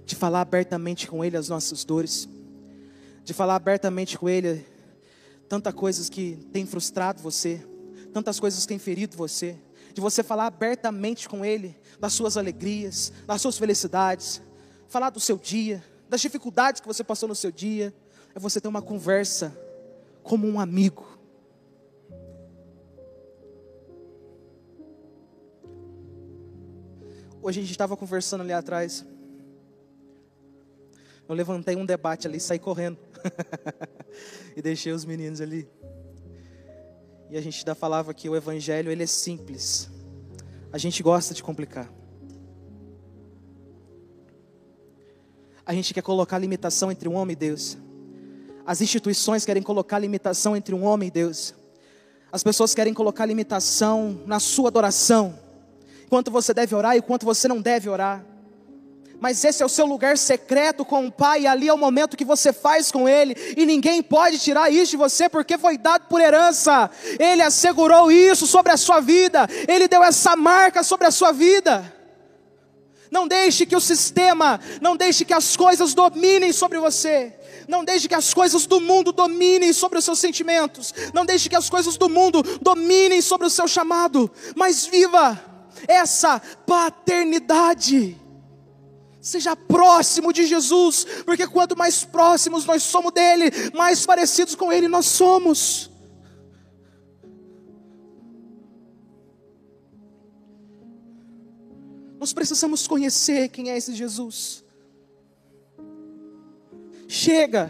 [0.05, 2.27] de falar abertamente com Ele as nossas dores,
[3.27, 4.65] de falar abertamente com Ele
[5.49, 7.61] tantas coisas que têm frustrado você,
[8.13, 9.57] tantas coisas que têm ferido você,
[9.93, 14.41] de você falar abertamente com Ele das suas alegrias, das suas felicidades,
[14.87, 17.93] falar do seu dia, das dificuldades que você passou no seu dia,
[18.33, 19.53] é você ter uma conversa
[20.23, 21.05] como um amigo.
[27.41, 29.05] Hoje a gente estava conversando ali atrás.
[31.27, 32.97] Eu levantei um debate ali, saí correndo.
[34.55, 35.67] e deixei os meninos ali.
[37.29, 39.89] E a gente ainda falava que o evangelho ele é simples.
[40.71, 41.91] A gente gosta de complicar.
[45.65, 47.77] A gente quer colocar limitação entre um homem e Deus.
[48.65, 51.53] As instituições querem colocar limitação entre um homem e Deus.
[52.31, 55.37] As pessoas querem colocar limitação na sua adoração.
[56.09, 58.25] Quanto você deve orar e quanto você não deve orar.
[59.19, 62.15] Mas esse é o seu lugar secreto com o Pai, e ali é o momento
[62.15, 66.07] que você faz com Ele, e ninguém pode tirar isso de você, porque foi dado
[66.07, 66.89] por herança.
[67.19, 71.93] Ele assegurou isso sobre a sua vida, Ele deu essa marca sobre a sua vida.
[73.09, 77.33] Não deixe que o sistema, não deixe que as coisas dominem sobre você.
[77.67, 80.93] Não deixe que as coisas do mundo dominem sobre os seus sentimentos.
[81.13, 84.29] Não deixe que as coisas do mundo dominem sobre o seu chamado.
[84.55, 85.39] Mas viva
[85.87, 88.26] essa paternidade.
[89.27, 94.87] Seja próximo de Jesus, porque quanto mais próximos nós somos dele, mais parecidos com ele
[94.87, 95.91] nós somos.
[102.17, 104.63] Nós precisamos conhecer quem é esse Jesus.
[107.05, 107.69] Chega,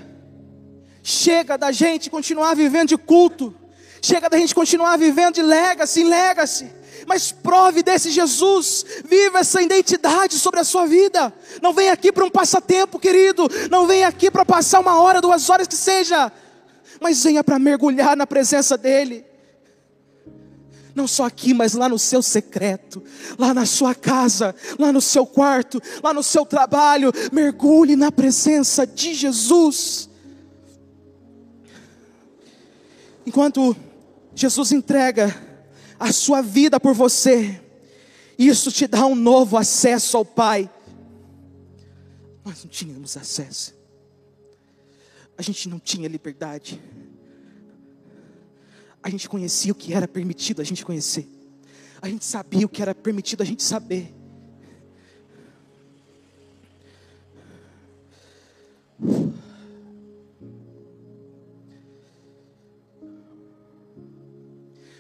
[1.02, 3.56] chega da gente continuar vivendo de culto,
[4.02, 6.72] Chega da gente continuar vivendo de legacy legacy.
[7.08, 11.34] Mas prove desse Jesus, viva essa identidade sobre a sua vida.
[11.62, 13.48] Não vem aqui para um passatempo, querido.
[13.72, 16.30] Não vem aqui para passar uma hora, duas horas que seja.
[17.00, 19.26] Mas venha para mergulhar na presença dEle.
[20.94, 23.02] Não só aqui, mas lá no seu secreto,
[23.40, 27.14] lá na sua casa, lá no seu quarto, lá no seu trabalho.
[27.32, 30.10] Mergulhe na presença de Jesus.
[33.26, 33.74] Enquanto
[34.36, 35.47] Jesus entrega
[36.00, 37.62] a sua vida por você,
[38.38, 40.70] isso te dá um novo acesso ao Pai.
[42.46, 43.76] Nós não tínhamos acesso,
[45.38, 46.82] a gente não tinha liberdade,
[49.04, 51.28] a gente conhecia o que era permitido a gente conhecer,
[52.02, 54.17] a gente sabia o que era permitido a gente saber.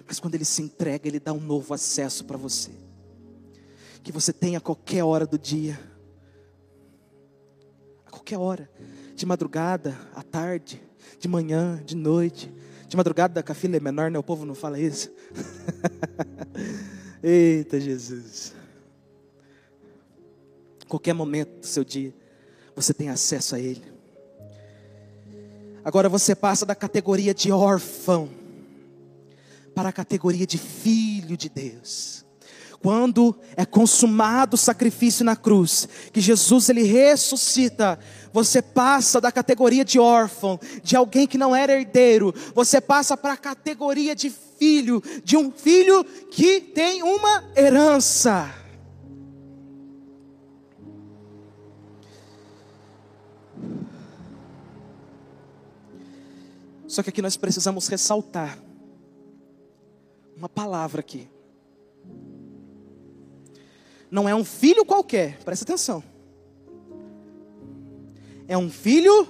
[0.08, 2.72] Mas quando ele se entrega, ele dá um novo acesso para você.
[4.02, 5.78] Que você tenha a qualquer hora do dia.
[8.06, 8.70] A qualquer hora.
[9.16, 10.82] De madrugada, à tarde,
[11.20, 12.50] de manhã, de noite.
[12.88, 14.18] De madrugada, a filha é menor, né?
[14.18, 15.12] O povo não fala isso.
[17.22, 18.54] Eita Jesus.
[20.88, 22.14] Qualquer momento do seu dia,
[22.74, 23.84] você tem acesso a Ele.
[25.84, 28.47] Agora você passa da categoria de órfão
[29.78, 32.26] para a categoria de filho de Deus.
[32.82, 38.00] Quando é consumado o sacrifício na cruz, que Jesus ele ressuscita,
[38.34, 43.34] você passa da categoria de órfão, de alguém que não era herdeiro, você passa para
[43.34, 48.52] a categoria de filho, de um filho que tem uma herança.
[56.88, 58.66] Só que aqui nós precisamos ressaltar
[60.38, 61.28] uma palavra aqui.
[64.10, 66.04] Não é um filho qualquer, presta atenção.
[68.48, 69.28] É um filho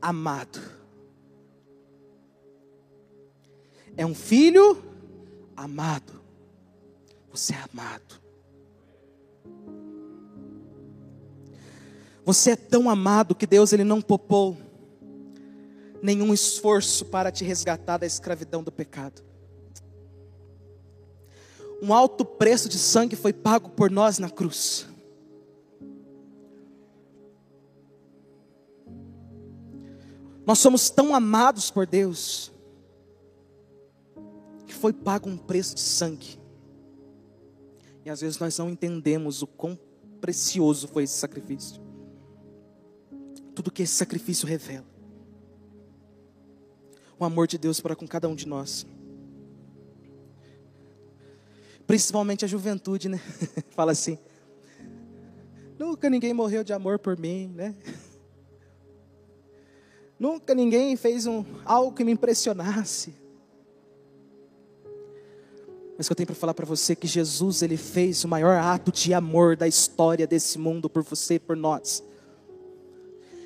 [0.00, 0.60] amado.
[3.96, 4.80] É um filho
[5.56, 6.20] amado.
[7.30, 8.20] Você é amado.
[12.24, 14.56] Você é tão amado que Deus ele não popou
[16.02, 19.31] nenhum esforço para te resgatar da escravidão do pecado
[21.82, 24.86] um alto preço de sangue foi pago por nós na cruz.
[30.46, 32.52] Nós somos tão amados por Deus,
[34.64, 36.38] que foi pago um preço de sangue.
[38.04, 39.76] E às vezes nós não entendemos o quão
[40.20, 41.82] precioso foi esse sacrifício.
[43.56, 44.86] Tudo que esse sacrifício revela.
[47.18, 48.86] O amor de Deus para com cada um de nós.
[51.92, 53.20] Principalmente a juventude, né?
[53.76, 54.18] Fala assim:
[55.78, 57.74] nunca ninguém morreu de amor por mim, né?
[60.18, 63.12] Nunca ninguém fez um, algo que me impressionasse.
[65.98, 68.90] Mas que eu tenho para falar para você que Jesus ele fez o maior ato
[68.90, 72.02] de amor da história desse mundo por você e por nós.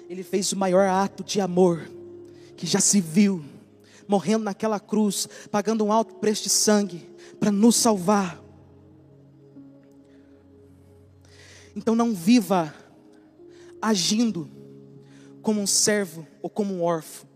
[0.08, 1.90] Ele fez o maior ato de amor
[2.56, 3.44] que já se viu,
[4.06, 8.42] morrendo naquela cruz, pagando um alto preço de sangue para nos salvar.
[11.74, 12.74] Então não viva
[13.80, 14.50] agindo
[15.42, 17.28] como um servo ou como um órfão.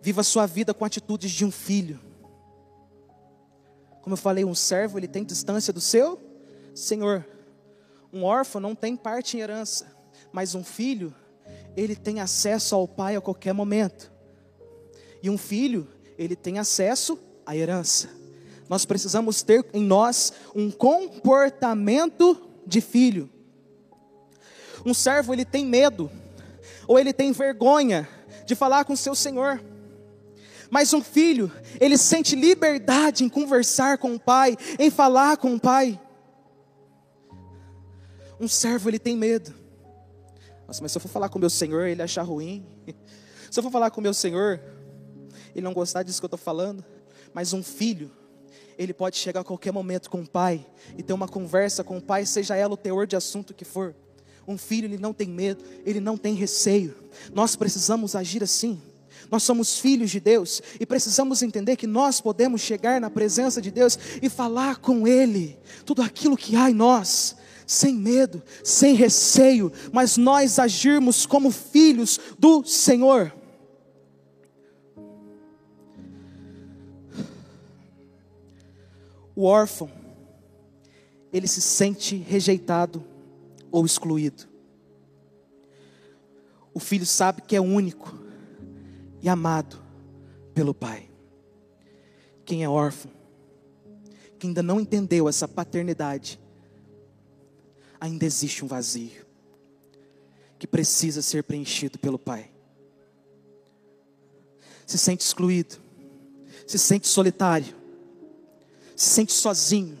[0.00, 2.00] Viva a sua vida com atitudes de um filho.
[4.00, 6.20] Como eu falei, um servo ele tem distância do seu
[6.72, 7.26] Senhor.
[8.12, 9.94] Um órfão não tem parte em herança,
[10.32, 11.12] mas um filho
[11.76, 14.12] ele tem acesso ao pai a qualquer momento.
[15.22, 15.86] E um filho,
[16.18, 18.08] ele tem acesso à herança.
[18.68, 23.30] Nós precisamos ter em nós um comportamento de filho.
[24.84, 26.10] Um servo, ele tem medo,
[26.86, 28.08] ou ele tem vergonha
[28.44, 29.62] de falar com seu senhor.
[30.70, 35.60] Mas um filho, ele sente liberdade em conversar com o pai, em falar com o
[35.60, 36.00] pai.
[38.40, 39.54] Um servo, ele tem medo.
[40.66, 42.66] Nossa, mas se eu for falar com meu senhor, ele achar ruim.
[43.48, 44.60] Se eu for falar com meu senhor,
[45.56, 46.84] ele não gostar disso que eu estou falando.
[47.32, 48.10] Mas um filho,
[48.76, 50.64] ele pode chegar a qualquer momento com o pai
[50.98, 53.94] e ter uma conversa com o pai, seja ela o teor de assunto que for.
[54.46, 56.94] Um filho, ele não tem medo, ele não tem receio.
[57.32, 58.78] Nós precisamos agir assim.
[59.30, 63.70] Nós somos filhos de Deus e precisamos entender que nós podemos chegar na presença de
[63.70, 67.34] Deus e falar com Ele tudo aquilo que há em nós
[67.66, 73.32] sem medo, sem receio, mas nós agirmos como filhos do Senhor.
[79.36, 79.90] O órfão,
[81.30, 83.04] ele se sente rejeitado
[83.70, 84.48] ou excluído.
[86.72, 88.18] O filho sabe que é único
[89.20, 89.78] e amado
[90.54, 91.10] pelo pai.
[92.46, 93.10] Quem é órfão,
[94.38, 96.40] que ainda não entendeu essa paternidade,
[98.00, 99.26] ainda existe um vazio
[100.58, 102.50] que precisa ser preenchido pelo pai.
[104.86, 105.76] Se sente excluído,
[106.66, 107.75] se sente solitário,
[108.96, 109.98] se sente sozinho.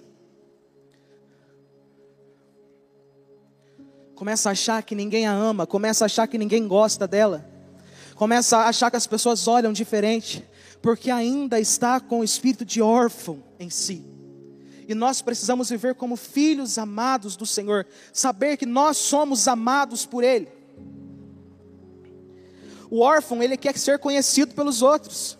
[4.14, 7.46] Começa a achar que ninguém a ama, começa a achar que ninguém gosta dela,
[8.14, 10.42] começa a achar que as pessoas olham diferente,
[10.80, 14.02] porque ainda está com o espírito de órfão em si.
[14.88, 20.24] E nós precisamos viver como filhos amados do Senhor, saber que nós somos amados por
[20.24, 20.48] Ele.
[22.88, 25.36] O órfão, ele quer ser conhecido pelos outros.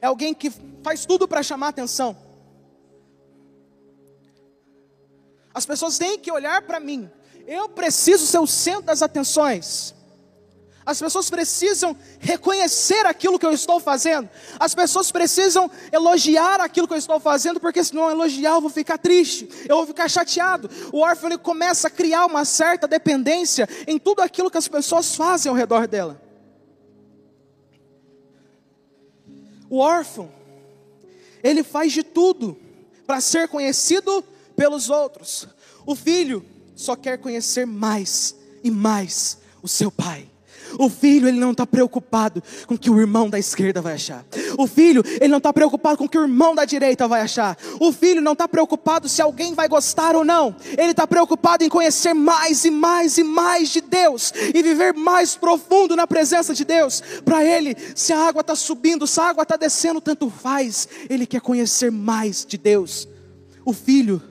[0.00, 2.25] É alguém que faz tudo para chamar atenção.
[5.56, 7.10] As pessoas têm que olhar para mim.
[7.46, 9.94] Eu preciso ser o centro das atenções.
[10.84, 14.28] As pessoas precisam reconhecer aquilo que eu estou fazendo.
[14.60, 18.68] As pessoas precisam elogiar aquilo que eu estou fazendo, porque se não elogiar, eu vou
[18.68, 20.68] ficar triste, eu vou ficar chateado.
[20.92, 25.48] O órfão começa a criar uma certa dependência em tudo aquilo que as pessoas fazem
[25.48, 26.20] ao redor dela.
[29.70, 30.30] O órfão,
[31.42, 32.58] ele faz de tudo
[33.06, 34.22] para ser conhecido
[34.56, 35.46] pelos outros.
[35.84, 36.44] O filho
[36.74, 38.34] só quer conhecer mais
[38.64, 40.28] e mais o seu pai.
[40.78, 44.24] O filho, ele não está preocupado com o que o irmão da esquerda vai achar.
[44.58, 47.56] O filho, ele não está preocupado com o que o irmão da direita vai achar.
[47.80, 50.54] O filho não está preocupado se alguém vai gostar ou não.
[50.76, 55.36] Ele está preocupado em conhecer mais e mais e mais de Deus e viver mais
[55.36, 57.02] profundo na presença de Deus.
[57.24, 60.88] Para ele, se a água está subindo, se a água está descendo, tanto faz.
[61.08, 63.08] Ele quer conhecer mais de Deus.
[63.64, 64.22] O filho,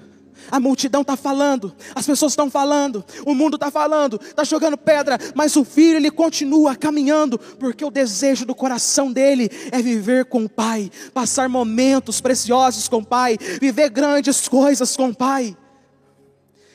[0.52, 5.18] a multidão está falando, as pessoas estão falando, o mundo está falando, está jogando pedra,
[5.34, 10.46] mas o filho ele continua caminhando, porque o desejo do coração dele é viver com
[10.46, 15.56] o Pai, passar momentos preciosos com o Pai, viver grandes coisas com o Pai.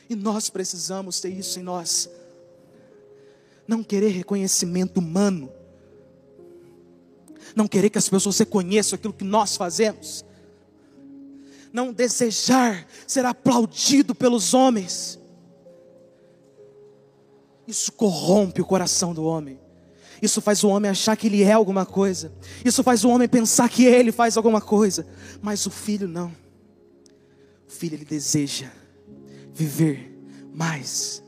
[0.09, 2.09] E nós precisamos ter isso em nós.
[3.67, 5.49] Não querer reconhecimento humano,
[7.55, 10.25] não querer que as pessoas reconheçam aquilo que nós fazemos
[11.73, 15.19] não desejar ser aplaudido pelos homens.
[17.67, 19.59] Isso corrompe o coração do homem.
[20.21, 22.31] Isso faz o homem achar que ele é alguma coisa.
[22.63, 25.07] Isso faz o homem pensar que ele faz alguma coisa.
[25.41, 26.31] Mas o filho não.
[27.67, 28.69] O filho ele deseja
[29.51, 30.15] viver
[30.53, 31.23] mais.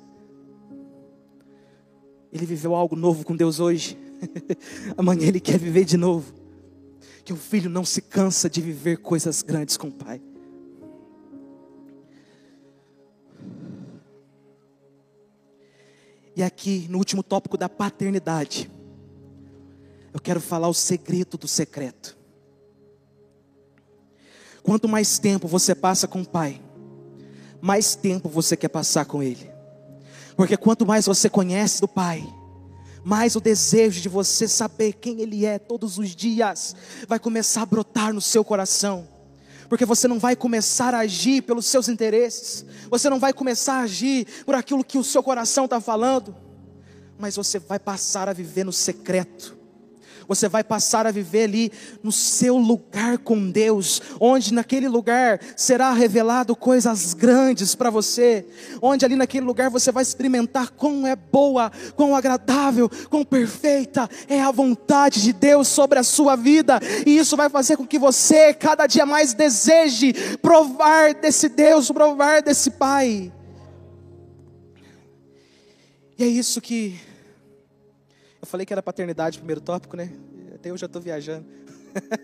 [2.32, 3.98] Ele viveu algo novo com Deus hoje.
[4.98, 6.34] Amanhã ele quer viver de novo.
[7.24, 10.22] Que o filho não se cansa de viver coisas grandes com o pai.
[16.44, 18.70] Aqui, no último tópico da paternidade,
[20.14, 22.18] eu quero falar o segredo do secreto.
[24.62, 26.62] Quanto mais tempo você passa com o pai,
[27.62, 29.52] mais tempo você quer passar com ele.
[30.36, 32.24] Porque quanto mais você conhece do pai,
[33.04, 36.76] mais o desejo de você saber quem ele é todos os dias
[37.08, 39.13] vai começar a brotar no seu coração
[39.74, 43.82] porque você não vai começar a agir pelos seus interesses, você não vai começar a
[43.82, 46.36] agir por aquilo que o seu coração está falando,
[47.18, 49.58] mas você vai passar a viver no secreto
[50.28, 51.72] você vai passar a viver ali
[52.02, 58.46] no seu lugar com Deus, onde naquele lugar será revelado coisas grandes para você,
[58.82, 64.42] onde ali naquele lugar você vai experimentar quão é boa, quão agradável, quão perfeita é
[64.42, 68.54] a vontade de Deus sobre a sua vida, e isso vai fazer com que você
[68.54, 73.32] cada dia mais deseje provar desse Deus, provar desse Pai.
[76.18, 77.00] E é isso que
[78.54, 80.14] falei que era paternidade, primeiro tópico, né?
[80.54, 81.44] Até eu já estou viajando.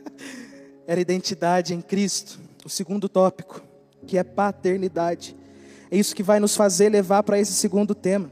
[0.85, 2.39] era identidade em Cristo.
[2.63, 3.63] O segundo tópico,
[4.05, 5.35] que é paternidade.
[5.89, 8.31] É isso que vai nos fazer levar para esse segundo tema.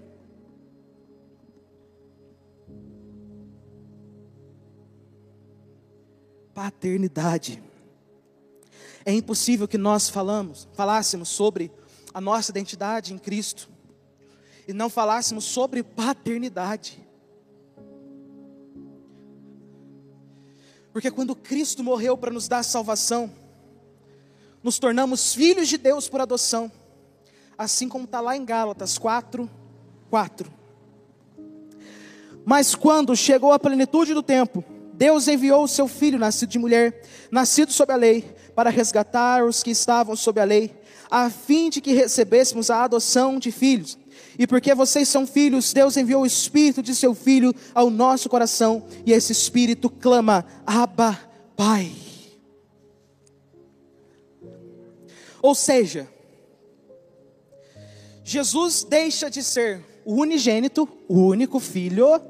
[6.53, 7.63] Paternidade.
[9.03, 11.71] É impossível que nós falamos, falássemos sobre
[12.13, 13.67] a nossa identidade em Cristo
[14.67, 17.06] e não falássemos sobre paternidade.
[20.97, 23.31] Porque quando Cristo morreu para nos dar salvação,
[24.63, 26.71] nos tornamos filhos de Deus por adoção.
[27.55, 29.47] assim como está lá em Gálatas 4,
[30.09, 30.51] 4.
[32.43, 37.03] Mas quando chegou a plenitude do tempo, Deus enviou o seu filho, nascido de mulher,
[37.29, 40.75] nascido sob a lei, para resgatar os que estavam sob a lei,
[41.11, 43.99] a fim de que recebêssemos a adoção de filhos.
[44.37, 48.85] E porque vocês são filhos, Deus enviou o Espírito de seu Filho ao nosso coração,
[49.05, 51.19] e esse Espírito clama: Abba,
[51.55, 51.91] Pai.
[55.41, 56.07] Ou seja,
[58.23, 62.21] Jesus deixa de ser o unigênito, o único filho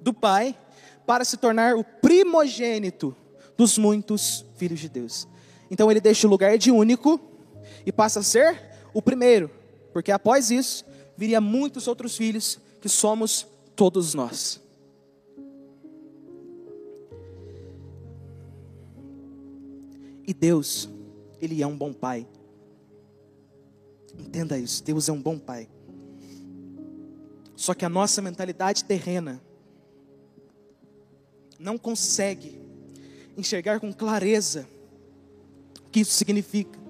[0.00, 0.56] do Pai,
[1.06, 3.16] para se tornar o primogênito
[3.56, 5.26] dos muitos filhos de Deus.
[5.70, 7.20] Então ele deixa o lugar de único
[7.84, 8.60] e passa a ser
[8.92, 9.50] o primeiro,
[9.96, 10.84] porque após isso
[11.16, 14.60] viria muitos outros filhos que somos todos nós.
[20.26, 20.86] E Deus,
[21.40, 22.28] Ele é um bom Pai.
[24.18, 25.66] Entenda isso, Deus é um bom Pai.
[27.56, 29.40] Só que a nossa mentalidade terrena
[31.58, 32.60] não consegue
[33.34, 34.68] enxergar com clareza
[35.86, 36.85] o que isso significa.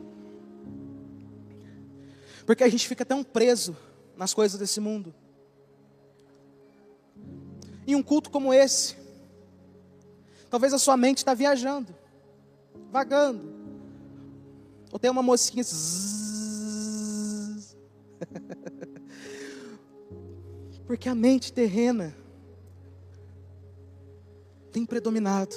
[2.47, 3.77] Porque a gente fica tão preso
[4.17, 5.13] nas coisas desse mundo.
[7.85, 8.97] Em um culto como esse,
[10.49, 11.93] talvez a sua mente está viajando,
[12.91, 13.53] vagando.
[14.93, 15.65] Ou tem uma mosquinha.
[20.87, 22.15] Porque a mente terrena
[24.71, 25.57] tem predominado.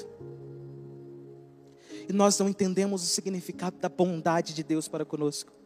[2.08, 5.59] E nós não entendemos o significado da bondade de Deus para conosco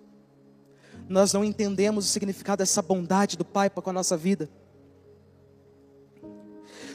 [1.07, 4.49] nós não entendemos o significado dessa bondade do Pai com a nossa vida.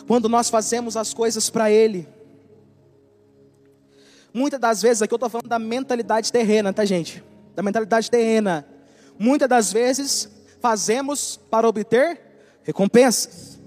[0.06, 2.08] Quando nós fazemos as coisas para Ele,
[4.32, 7.22] muitas das vezes, aqui eu estou falando da mentalidade terrena, tá gente?
[7.54, 8.66] Da mentalidade terrena.
[9.18, 10.28] Muitas das vezes
[10.60, 12.20] fazemos para obter
[12.62, 13.58] recompensas.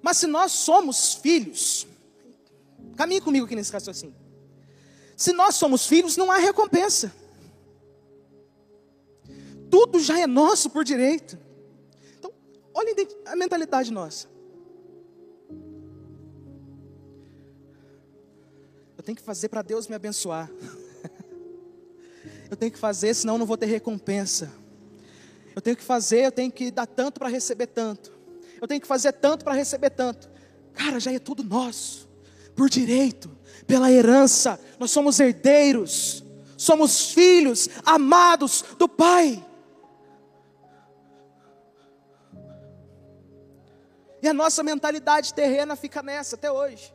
[0.00, 1.86] Mas se nós somos filhos,
[2.96, 4.25] caminhe comigo aqui nesse raciocínio.
[5.16, 7.10] Se nós somos filhos, não há recompensa.
[9.70, 11.38] Tudo já é nosso por direito.
[12.18, 12.30] Então,
[12.74, 12.94] olha
[13.24, 14.28] a mentalidade nossa.
[18.96, 20.50] Eu tenho que fazer para Deus me abençoar.
[22.48, 24.52] Eu tenho que fazer, senão eu não vou ter recompensa.
[25.52, 28.12] Eu tenho que fazer, eu tenho que dar tanto para receber tanto.
[28.60, 30.30] Eu tenho que fazer tanto para receber tanto.
[30.72, 32.08] Cara, já é tudo nosso,
[32.54, 33.35] por direito
[33.66, 36.22] pela herança, nós somos herdeiros,
[36.56, 39.44] somos filhos amados do Pai.
[44.22, 46.92] E a nossa mentalidade terrena fica nessa até hoje.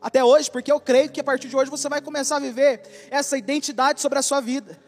[0.00, 2.82] Até hoje, porque eu creio que a partir de hoje você vai começar a viver
[3.10, 4.78] essa identidade sobre a sua vida.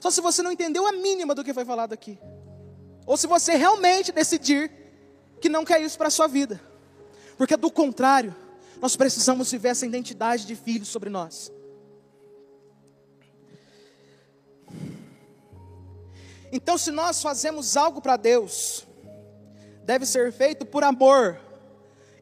[0.00, 2.18] Só se você não entendeu a mínima do que foi falado aqui.
[3.06, 4.70] Ou se você realmente decidir
[5.40, 6.60] que não quer isso para a sua vida.
[7.36, 8.34] Porque do contrário,
[8.80, 11.52] nós precisamos viver essa identidade de filho sobre nós.
[16.52, 18.86] Então, se nós fazemos algo para Deus,
[19.84, 21.40] deve ser feito por amor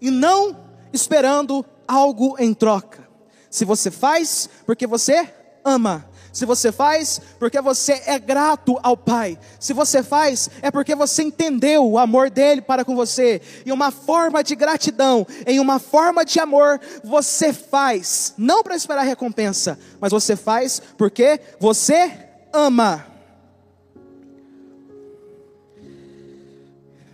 [0.00, 3.09] e não esperando algo em troca.
[3.50, 5.32] Se você faz porque você
[5.64, 9.39] ama, se você faz, porque você é grato ao Pai.
[9.61, 13.41] Se você faz, é porque você entendeu o amor dele para com você.
[13.64, 19.05] E uma forma de gratidão, em uma forma de amor, você faz, não para esperar
[19.05, 22.11] recompensa, mas você faz porque você
[22.53, 23.07] ama.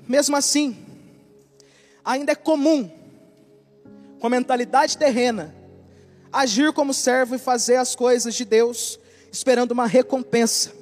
[0.09, 0.79] Mesmo assim,
[2.03, 2.91] ainda é comum,
[4.19, 5.55] com a mentalidade terrena,
[6.33, 8.99] agir como servo e fazer as coisas de Deus
[9.31, 10.73] esperando uma recompensa,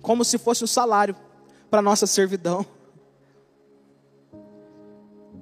[0.00, 1.16] como se fosse um salário
[1.70, 2.64] para nossa servidão.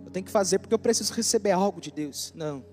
[0.05, 2.33] Eu tenho que fazer porque eu preciso receber algo de Deus.
[2.35, 2.65] Não.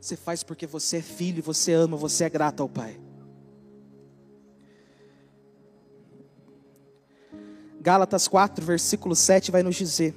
[0.00, 3.00] Você faz porque você é filho, você ama, você é grato ao Pai.
[7.80, 10.14] Gálatas 4, versículo 7 vai nos dizer: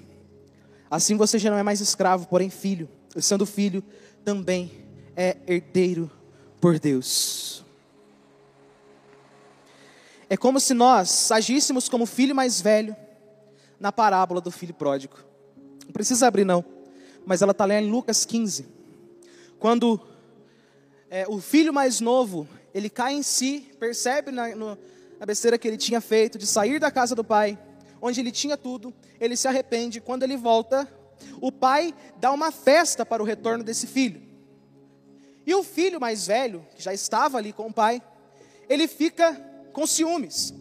[0.90, 2.90] Assim você já não é mais escravo, porém filho.
[3.16, 3.84] E sendo filho,
[4.24, 4.72] também
[5.16, 6.12] é herdeiro
[6.60, 7.64] por Deus.
[10.30, 12.96] É como se nós agíssemos como filho mais velho
[13.80, 15.18] na parábola do filho pródigo.
[15.86, 16.64] Não precisa abrir, não,
[17.26, 18.68] mas ela está lá em Lucas 15.
[19.58, 20.00] Quando
[21.10, 24.78] é, o filho mais novo ele cai em si, percebe na, no,
[25.26, 27.58] besteira que ele tinha feito de sair da casa do pai,
[28.00, 30.00] onde ele tinha tudo, ele se arrepende.
[30.00, 30.88] Quando ele volta,
[31.42, 34.29] o pai dá uma festa para o retorno desse filho.
[35.50, 38.04] E o filho mais velho, que já estava ali com o pai,
[38.70, 39.34] ele fica
[39.74, 40.54] com ciúmes.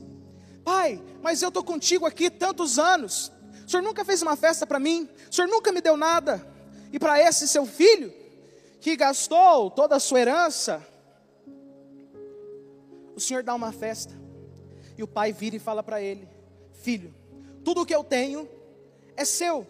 [0.64, 3.30] Pai, mas eu estou contigo aqui tantos anos.
[3.66, 5.07] O senhor nunca fez uma festa para mim.
[5.30, 6.43] O senhor nunca me deu nada.
[6.91, 8.11] E para esse seu filho,
[8.80, 10.82] que gastou toda a sua herança,
[13.14, 14.14] o senhor dá uma festa.
[14.97, 16.26] E o pai vira e fala para ele:
[16.80, 17.14] Filho,
[17.62, 18.49] tudo o que eu tenho
[19.14, 19.66] é seu.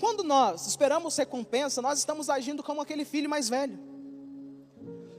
[0.00, 3.78] Quando nós esperamos recompensa, nós estamos agindo como aquele filho mais velho.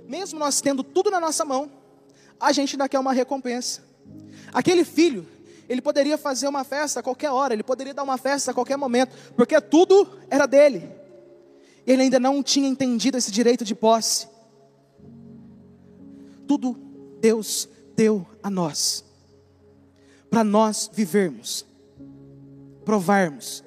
[0.07, 1.71] Mesmo nós tendo tudo na nossa mão,
[2.39, 3.84] a gente ainda quer uma recompensa.
[4.53, 5.27] Aquele filho,
[5.67, 8.77] ele poderia fazer uma festa a qualquer hora, ele poderia dar uma festa a qualquer
[8.77, 10.89] momento, porque tudo era dele.
[11.86, 14.27] Ele ainda não tinha entendido esse direito de posse.
[16.47, 16.75] Tudo
[17.19, 19.03] Deus deu a nós,
[20.30, 21.65] para nós vivermos,
[22.86, 23.63] provarmos,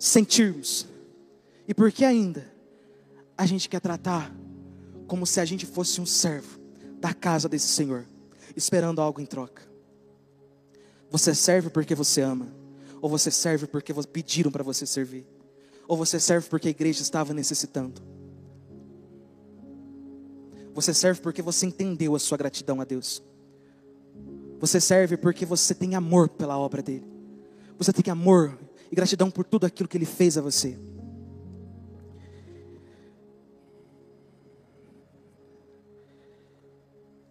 [0.00, 0.88] sentirmos.
[1.68, 2.50] E por que ainda
[3.36, 4.34] a gente quer tratar
[5.06, 6.58] como se a gente fosse um servo
[6.98, 8.06] da casa desse Senhor,
[8.56, 9.62] esperando algo em troca?
[11.10, 12.48] Você serve porque você ama,
[13.00, 15.26] ou você serve porque pediram para você servir,
[15.86, 18.00] ou você serve porque a igreja estava necessitando.
[20.72, 23.22] Você serve porque você entendeu a sua gratidão a Deus.
[24.60, 27.10] Você serve porque você tem amor pela obra dele.
[27.76, 28.56] Você tem amor
[28.90, 30.78] e gratidão por tudo aquilo que Ele fez a você.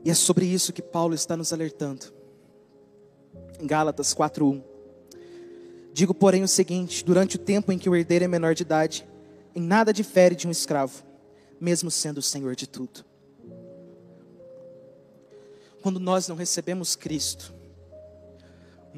[0.04, 2.06] E é sobre isso que Paulo está nos alertando.
[3.60, 4.64] Em Gálatas 4:1.
[5.94, 9.08] Digo, porém, o seguinte: durante o tempo em que o herdeiro é menor de idade,
[9.54, 11.04] em nada difere de um escravo,
[11.60, 13.04] mesmo sendo o senhor de tudo.
[15.82, 17.54] Quando nós não recebemos Cristo,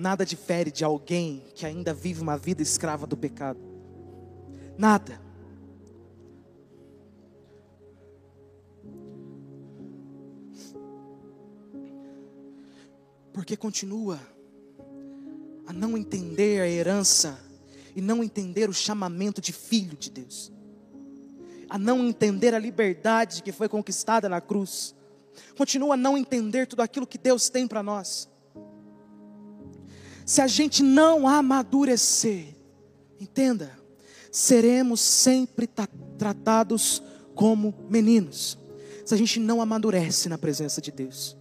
[0.01, 3.59] nada difere de alguém que ainda vive uma vida escrava do pecado.
[4.75, 5.21] Nada.
[13.31, 14.19] Porque continua
[15.67, 17.39] a não entender a herança
[17.95, 20.51] e não entender o chamamento de filho de Deus,
[21.69, 24.95] a não entender a liberdade que foi conquistada na cruz,
[25.55, 28.30] continua a não entender tudo aquilo que Deus tem para nós
[30.31, 32.55] se a gente não amadurecer,
[33.19, 33.77] entenda,
[34.31, 35.69] seremos sempre
[36.17, 37.03] tratados
[37.35, 38.57] como meninos.
[39.05, 41.35] Se a gente não amadurece na presença de Deus,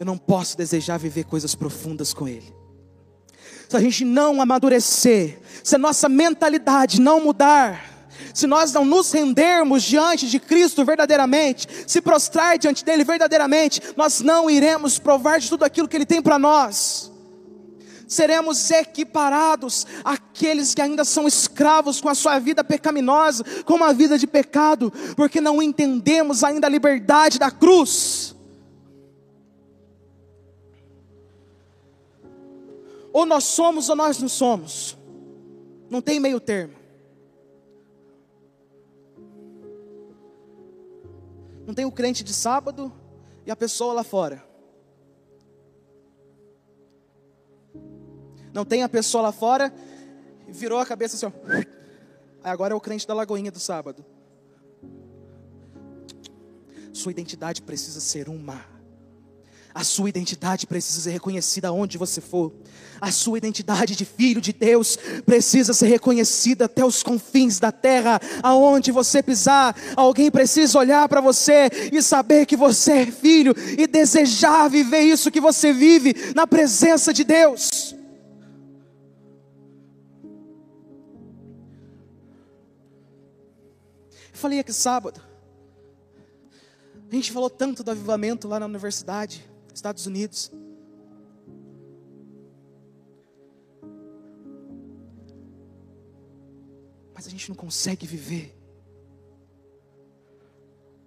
[0.00, 2.56] eu não posso desejar viver coisas profundas com Ele.
[3.68, 9.12] Se a gente não amadurecer, se a nossa mentalidade não mudar, se nós não nos
[9.12, 15.50] rendermos diante de Cristo verdadeiramente, se prostrar diante dele verdadeiramente, nós não iremos provar de
[15.50, 17.12] tudo aquilo que ele tem para nós
[18.14, 24.16] seremos equiparados àqueles que ainda são escravos com a sua vida pecaminosa, com uma vida
[24.16, 28.34] de pecado, porque não entendemos ainda a liberdade da cruz.
[33.12, 34.96] Ou nós somos ou nós não somos,
[35.90, 36.74] não tem meio termo.
[41.66, 42.92] Não tem o crente de sábado
[43.46, 44.53] e a pessoa lá fora.
[48.54, 49.74] Não tem a pessoa lá fora,
[50.48, 51.32] virou a cabeça assim, ó.
[52.42, 54.04] Agora é o crente da Lagoinha do sábado.
[56.92, 58.64] Sua identidade precisa ser uma.
[59.74, 62.52] A sua identidade precisa ser reconhecida onde você for.
[63.00, 64.96] A sua identidade de filho de Deus
[65.26, 69.74] precisa ser reconhecida até os confins da terra, aonde você pisar.
[69.96, 75.28] Alguém precisa olhar para você e saber que você é filho e desejar viver isso
[75.28, 77.96] que você vive na presença de Deus.
[84.44, 85.22] Falei aqui sábado.
[87.10, 89.42] A gente falou tanto do avivamento lá na universidade,
[89.72, 90.52] Estados Unidos.
[97.14, 98.54] Mas a gente não consegue viver.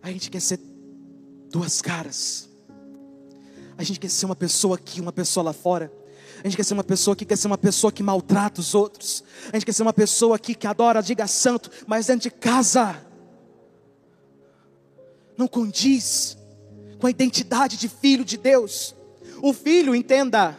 [0.01, 0.59] A gente quer ser
[1.51, 2.49] duas caras.
[3.77, 5.93] A gente quer ser uma pessoa aqui, uma pessoa lá fora.
[6.43, 9.23] A gente quer ser uma pessoa que quer ser uma pessoa que maltrata os outros.
[9.53, 13.05] A gente quer ser uma pessoa aqui que adora, diga santo, mas dentro de casa
[15.37, 16.37] não condiz
[16.99, 18.95] com a identidade de filho de Deus.
[19.41, 20.57] O filho, entenda,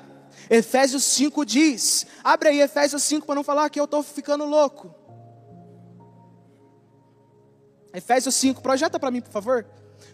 [0.48, 4.94] Efésios 5 diz, abre aí Efésios 5 para não falar que eu estou ficando louco.
[7.92, 9.66] Efésios 5, projeta para mim, por favor.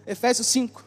[0.07, 0.85] Efésios 5.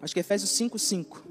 [0.00, 1.22] Acho que é Efésios 5, 5.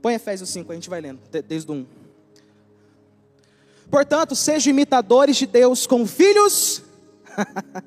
[0.00, 1.99] Põe Efésios 5, a gente vai lendo, desde o 1.
[3.90, 6.82] Portanto, sejam imitadores de Deus como filhos.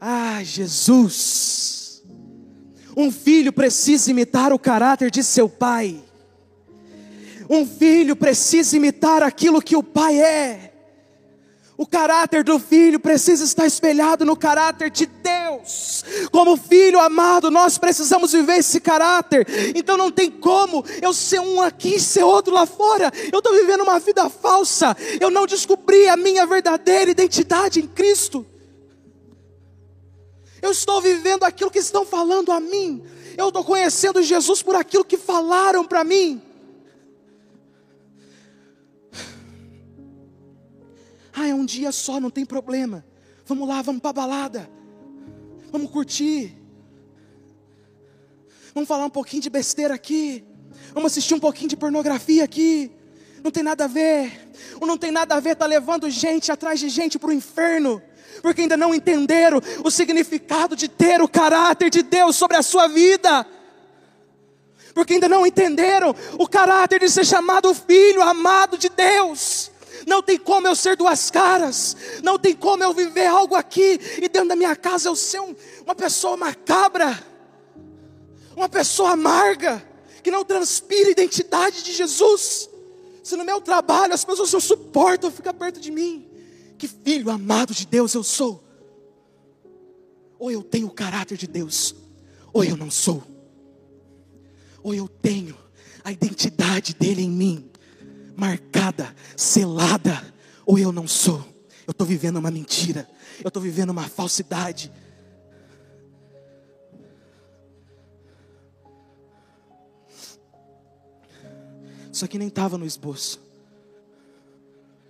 [0.00, 2.02] ah, Jesus.
[2.96, 6.02] Um filho precisa imitar o caráter de seu pai.
[7.50, 10.73] Um filho precisa imitar aquilo que o pai é.
[11.76, 16.04] O caráter do filho precisa estar espelhado no caráter de Deus.
[16.30, 19.44] Como filho amado, nós precisamos viver esse caráter.
[19.74, 23.12] Então não tem como eu ser um aqui e ser outro lá fora.
[23.32, 24.96] Eu estou vivendo uma vida falsa.
[25.20, 28.46] Eu não descobri a minha verdadeira identidade em Cristo.
[30.62, 33.02] Eu estou vivendo aquilo que estão falando a mim.
[33.36, 36.40] Eu estou conhecendo Jesus por aquilo que falaram para mim.
[41.34, 43.04] Ah, é um dia só, não tem problema.
[43.44, 44.70] Vamos lá, vamos para balada.
[45.72, 46.56] Vamos curtir.
[48.72, 50.44] Vamos falar um pouquinho de besteira aqui.
[50.92, 52.90] Vamos assistir um pouquinho de pornografia aqui.
[53.42, 54.50] Não tem nada a ver.
[54.80, 58.00] Ou não tem nada a ver, está levando gente atrás de gente para o inferno.
[58.40, 62.88] Porque ainda não entenderam o significado de ter o caráter de Deus sobre a sua
[62.88, 63.46] vida.
[64.94, 69.70] Porque ainda não entenderam o caráter de ser chamado filho amado de Deus.
[70.06, 71.96] Não tem como eu ser duas caras.
[72.22, 75.54] Não tem como eu viver algo aqui e dentro da minha casa eu ser um,
[75.84, 77.22] uma pessoa macabra,
[78.56, 79.84] uma pessoa amarga,
[80.22, 82.68] que não transpira a identidade de Jesus.
[83.22, 86.28] Se no meu trabalho as pessoas não suportam ficar perto de mim,
[86.76, 88.62] que filho amado de Deus eu sou.
[90.38, 91.94] Ou eu tenho o caráter de Deus,
[92.52, 93.22] ou eu não sou.
[94.82, 95.56] Ou eu tenho
[96.04, 97.70] a identidade dele em mim
[98.36, 100.22] marcada, selada,
[100.66, 101.44] ou eu não sou.
[101.86, 103.08] Eu estou vivendo uma mentira,
[103.42, 104.90] eu estou vivendo uma falsidade.
[112.10, 113.40] Isso aqui nem estava no esboço,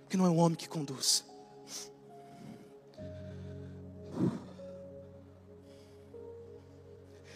[0.09, 1.23] que não é um homem que conduz.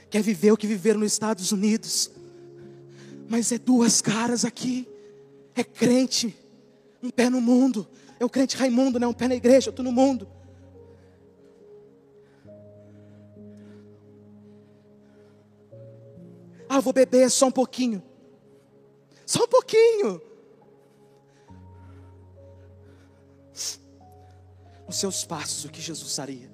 [0.10, 2.10] Quer viver o que viveram nos Estados Unidos,
[3.30, 4.88] mas é duas caras aqui
[5.60, 6.36] é crente,
[7.02, 7.88] um pé no mundo.
[8.20, 9.08] É o crente Raimundo, né?
[9.08, 10.28] Um pé na igreja, outro no mundo.
[16.68, 18.04] Ah, vou beber só um pouquinho.
[19.26, 20.22] Só um pouquinho.
[24.88, 26.52] Os seus passos, o que Jesus faria?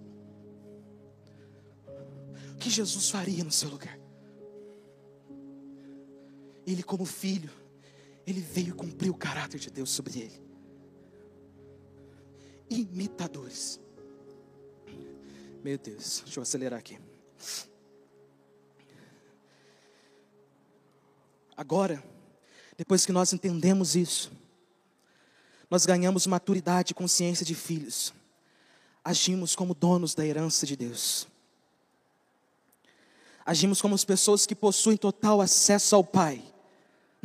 [2.53, 3.99] O que Jesus faria no seu lugar?
[6.65, 7.51] Ele, como filho,
[8.25, 10.41] ele veio cumprir o caráter de Deus sobre ele.
[12.69, 13.79] Imitadores.
[15.63, 16.99] Meu Deus, deixa eu acelerar aqui.
[21.55, 22.03] Agora,
[22.75, 24.31] depois que nós entendemos isso,
[25.69, 28.13] nós ganhamos maturidade e consciência de filhos.
[29.03, 31.27] Agimos como donos da herança de Deus.
[33.45, 36.54] Agimos como as pessoas que possuem total acesso ao Pai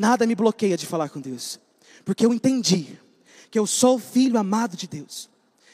[0.01, 1.61] Nada me bloqueia de falar com Deus,
[2.07, 2.99] porque eu entendi
[3.51, 5.29] que eu sou filho amado de Deus,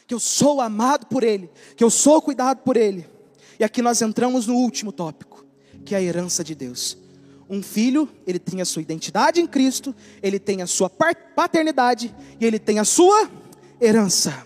[0.04, 3.08] que eu sou amado por Ele, que eu sou cuidado por Ele.
[3.56, 5.46] E aqui nós entramos no último tópico,
[5.84, 6.98] que é a herança de Deus.
[7.48, 12.44] Um filho, ele tem a sua identidade em Cristo, ele tem a sua paternidade e
[12.44, 13.30] ele tem a sua
[13.80, 14.44] herança.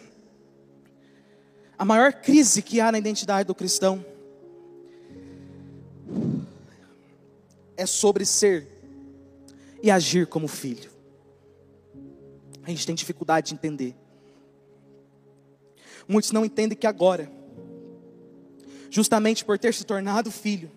[1.78, 4.05] A maior crise que há na identidade do cristão
[7.78, 8.80] é sobre ser
[9.83, 10.91] e agir como filho.
[12.62, 13.97] A gente tem dificuldade de entender.
[16.07, 17.31] Muitos não entendem que agora,
[18.91, 20.70] justamente por ter se tornado filho,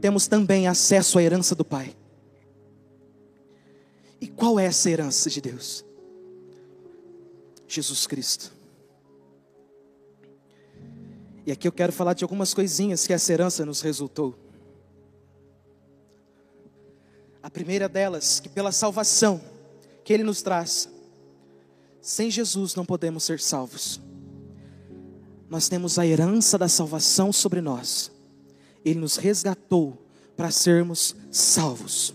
[0.00, 1.96] temos também acesso à herança do Pai.
[4.20, 5.84] E qual é essa herança de Deus?
[7.66, 8.52] Jesus Cristo.
[11.44, 14.45] E aqui eu quero falar de algumas coisinhas que essa herança nos resultou.
[17.46, 19.40] A primeira delas, que pela salvação
[20.02, 20.88] que Ele nos traz,
[22.02, 24.00] sem Jesus não podemos ser salvos.
[25.48, 28.10] Nós temos a herança da salvação sobre nós.
[28.84, 29.96] Ele nos resgatou
[30.36, 32.12] para sermos salvos.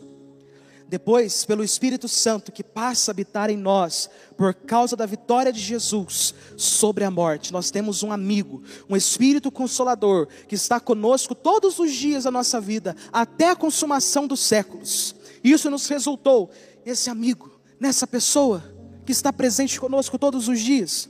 [0.89, 5.61] Depois, pelo Espírito Santo que passa a habitar em nós, por causa da vitória de
[5.61, 11.79] Jesus sobre a morte, nós temos um amigo, um Espírito Consolador, que está conosco todos
[11.79, 15.20] os dias da nossa vida, até a consumação dos séculos.
[15.43, 16.51] Isso nos resultou
[16.85, 18.63] esse amigo, nessa pessoa
[19.05, 21.09] que está presente conosco todos os dias.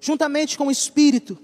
[0.00, 1.38] Juntamente com o Espírito,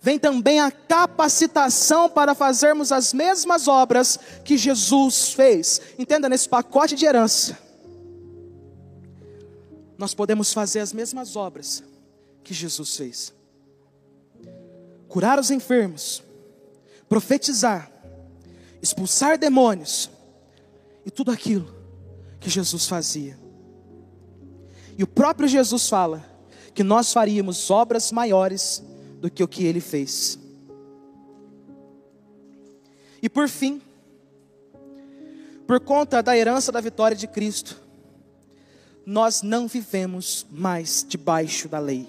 [0.00, 5.80] vem também a capacitação para fazermos as mesmas obras que Jesus fez.
[5.98, 7.58] Entenda nesse pacote de herança.
[9.98, 11.82] nós podemos fazer as mesmas obras
[12.44, 13.32] que Jesus fez:
[15.08, 16.22] curar os enfermos,
[17.08, 17.90] profetizar,
[18.82, 20.10] expulsar demônios
[21.06, 21.72] e tudo aquilo
[22.40, 23.38] que Jesus fazia.
[24.98, 26.24] E o próprio Jesus fala
[26.74, 28.82] que nós faríamos obras maiores
[29.20, 30.36] do que o que ele fez.
[33.22, 33.80] E por fim,
[35.66, 37.80] por conta da herança da vitória de Cristo,
[39.04, 42.08] nós não vivemos mais debaixo da lei.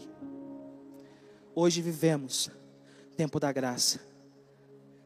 [1.54, 2.50] Hoje vivemos
[3.16, 4.00] tempo da graça.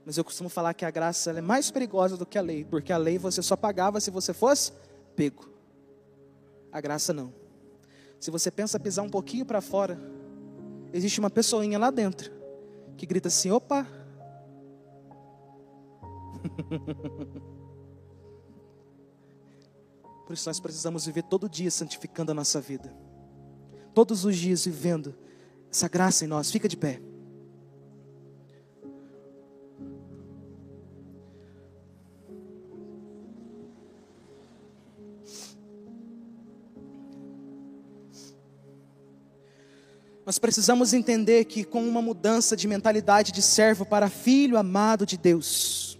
[0.05, 2.91] Mas eu costumo falar que a graça é mais perigosa do que a lei, porque
[2.91, 4.71] a lei você só pagava se você fosse
[5.15, 5.49] pego.
[6.71, 7.33] A graça não.
[8.19, 9.99] Se você pensa pisar um pouquinho para fora,
[10.93, 12.41] existe uma pessoinha lá dentro
[13.01, 13.85] que grita assim: opa!
[20.25, 22.95] Por isso nós precisamos viver todo dia santificando a nossa vida.
[23.93, 25.15] Todos os dias vivendo
[25.69, 26.51] essa graça em nós.
[26.51, 27.01] Fica de pé.
[40.31, 45.17] Nós precisamos entender que com uma mudança de mentalidade de servo para filho amado de
[45.17, 45.99] Deus,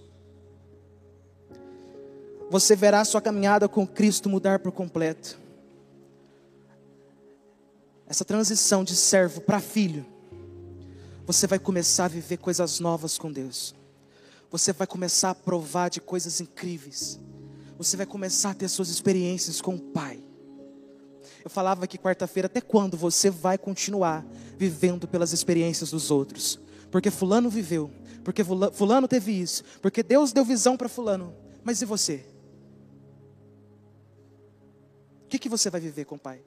[2.49, 5.37] você verá sua caminhada com Cristo mudar por completo.
[8.07, 10.05] Essa transição de servo para filho,
[11.25, 13.75] você vai começar a viver coisas novas com Deus.
[14.49, 17.19] Você vai começar a provar de coisas incríveis.
[17.77, 20.23] Você vai começar a ter suas experiências com o Pai.
[21.43, 24.25] Eu falava que quarta-feira, até quando você vai continuar
[24.57, 26.59] vivendo pelas experiências dos outros?
[26.91, 27.89] Porque Fulano viveu,
[28.23, 31.33] porque Fulano teve isso, porque Deus deu visão para Fulano.
[31.63, 32.25] Mas e você?
[35.25, 36.43] O que, que você vai viver com o Pai?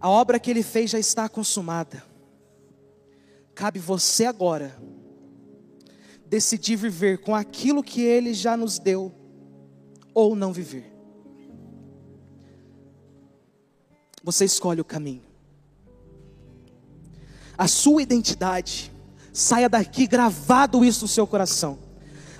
[0.00, 2.04] A obra que Ele fez já está consumada.
[3.54, 4.76] Cabe você agora
[6.26, 9.14] decidir viver com aquilo que Ele já nos deu
[10.12, 10.91] ou não viver.
[14.22, 15.22] Você escolhe o caminho.
[17.56, 18.92] A sua identidade,
[19.32, 21.78] saia daqui gravado isso no seu coração.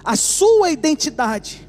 [0.05, 1.69] A sua identidade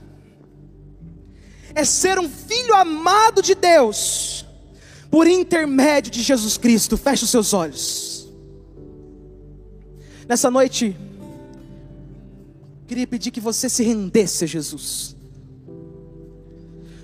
[1.75, 4.45] é ser um filho amado de Deus,
[5.09, 6.97] por intermédio de Jesus Cristo.
[6.97, 8.27] Feche os seus olhos.
[10.27, 10.95] Nessa noite,
[12.87, 15.15] queria pedir que você se rendesse a Jesus,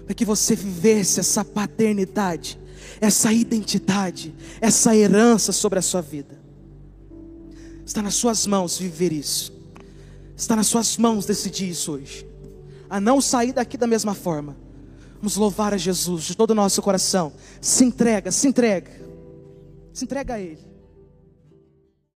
[0.05, 2.59] para que você vivesse essa paternidade
[3.01, 6.39] essa identidade, essa herança sobre a sua vida.
[7.85, 9.53] Está nas suas mãos viver isso.
[10.35, 12.25] Está nas suas mãos decidir isso hoje.
[12.89, 14.55] A não sair daqui da mesma forma.
[15.17, 17.33] Vamos louvar a Jesus de todo o nosso coração.
[17.59, 18.91] Se entrega, se entrega.
[19.91, 20.68] Se entrega a Ele.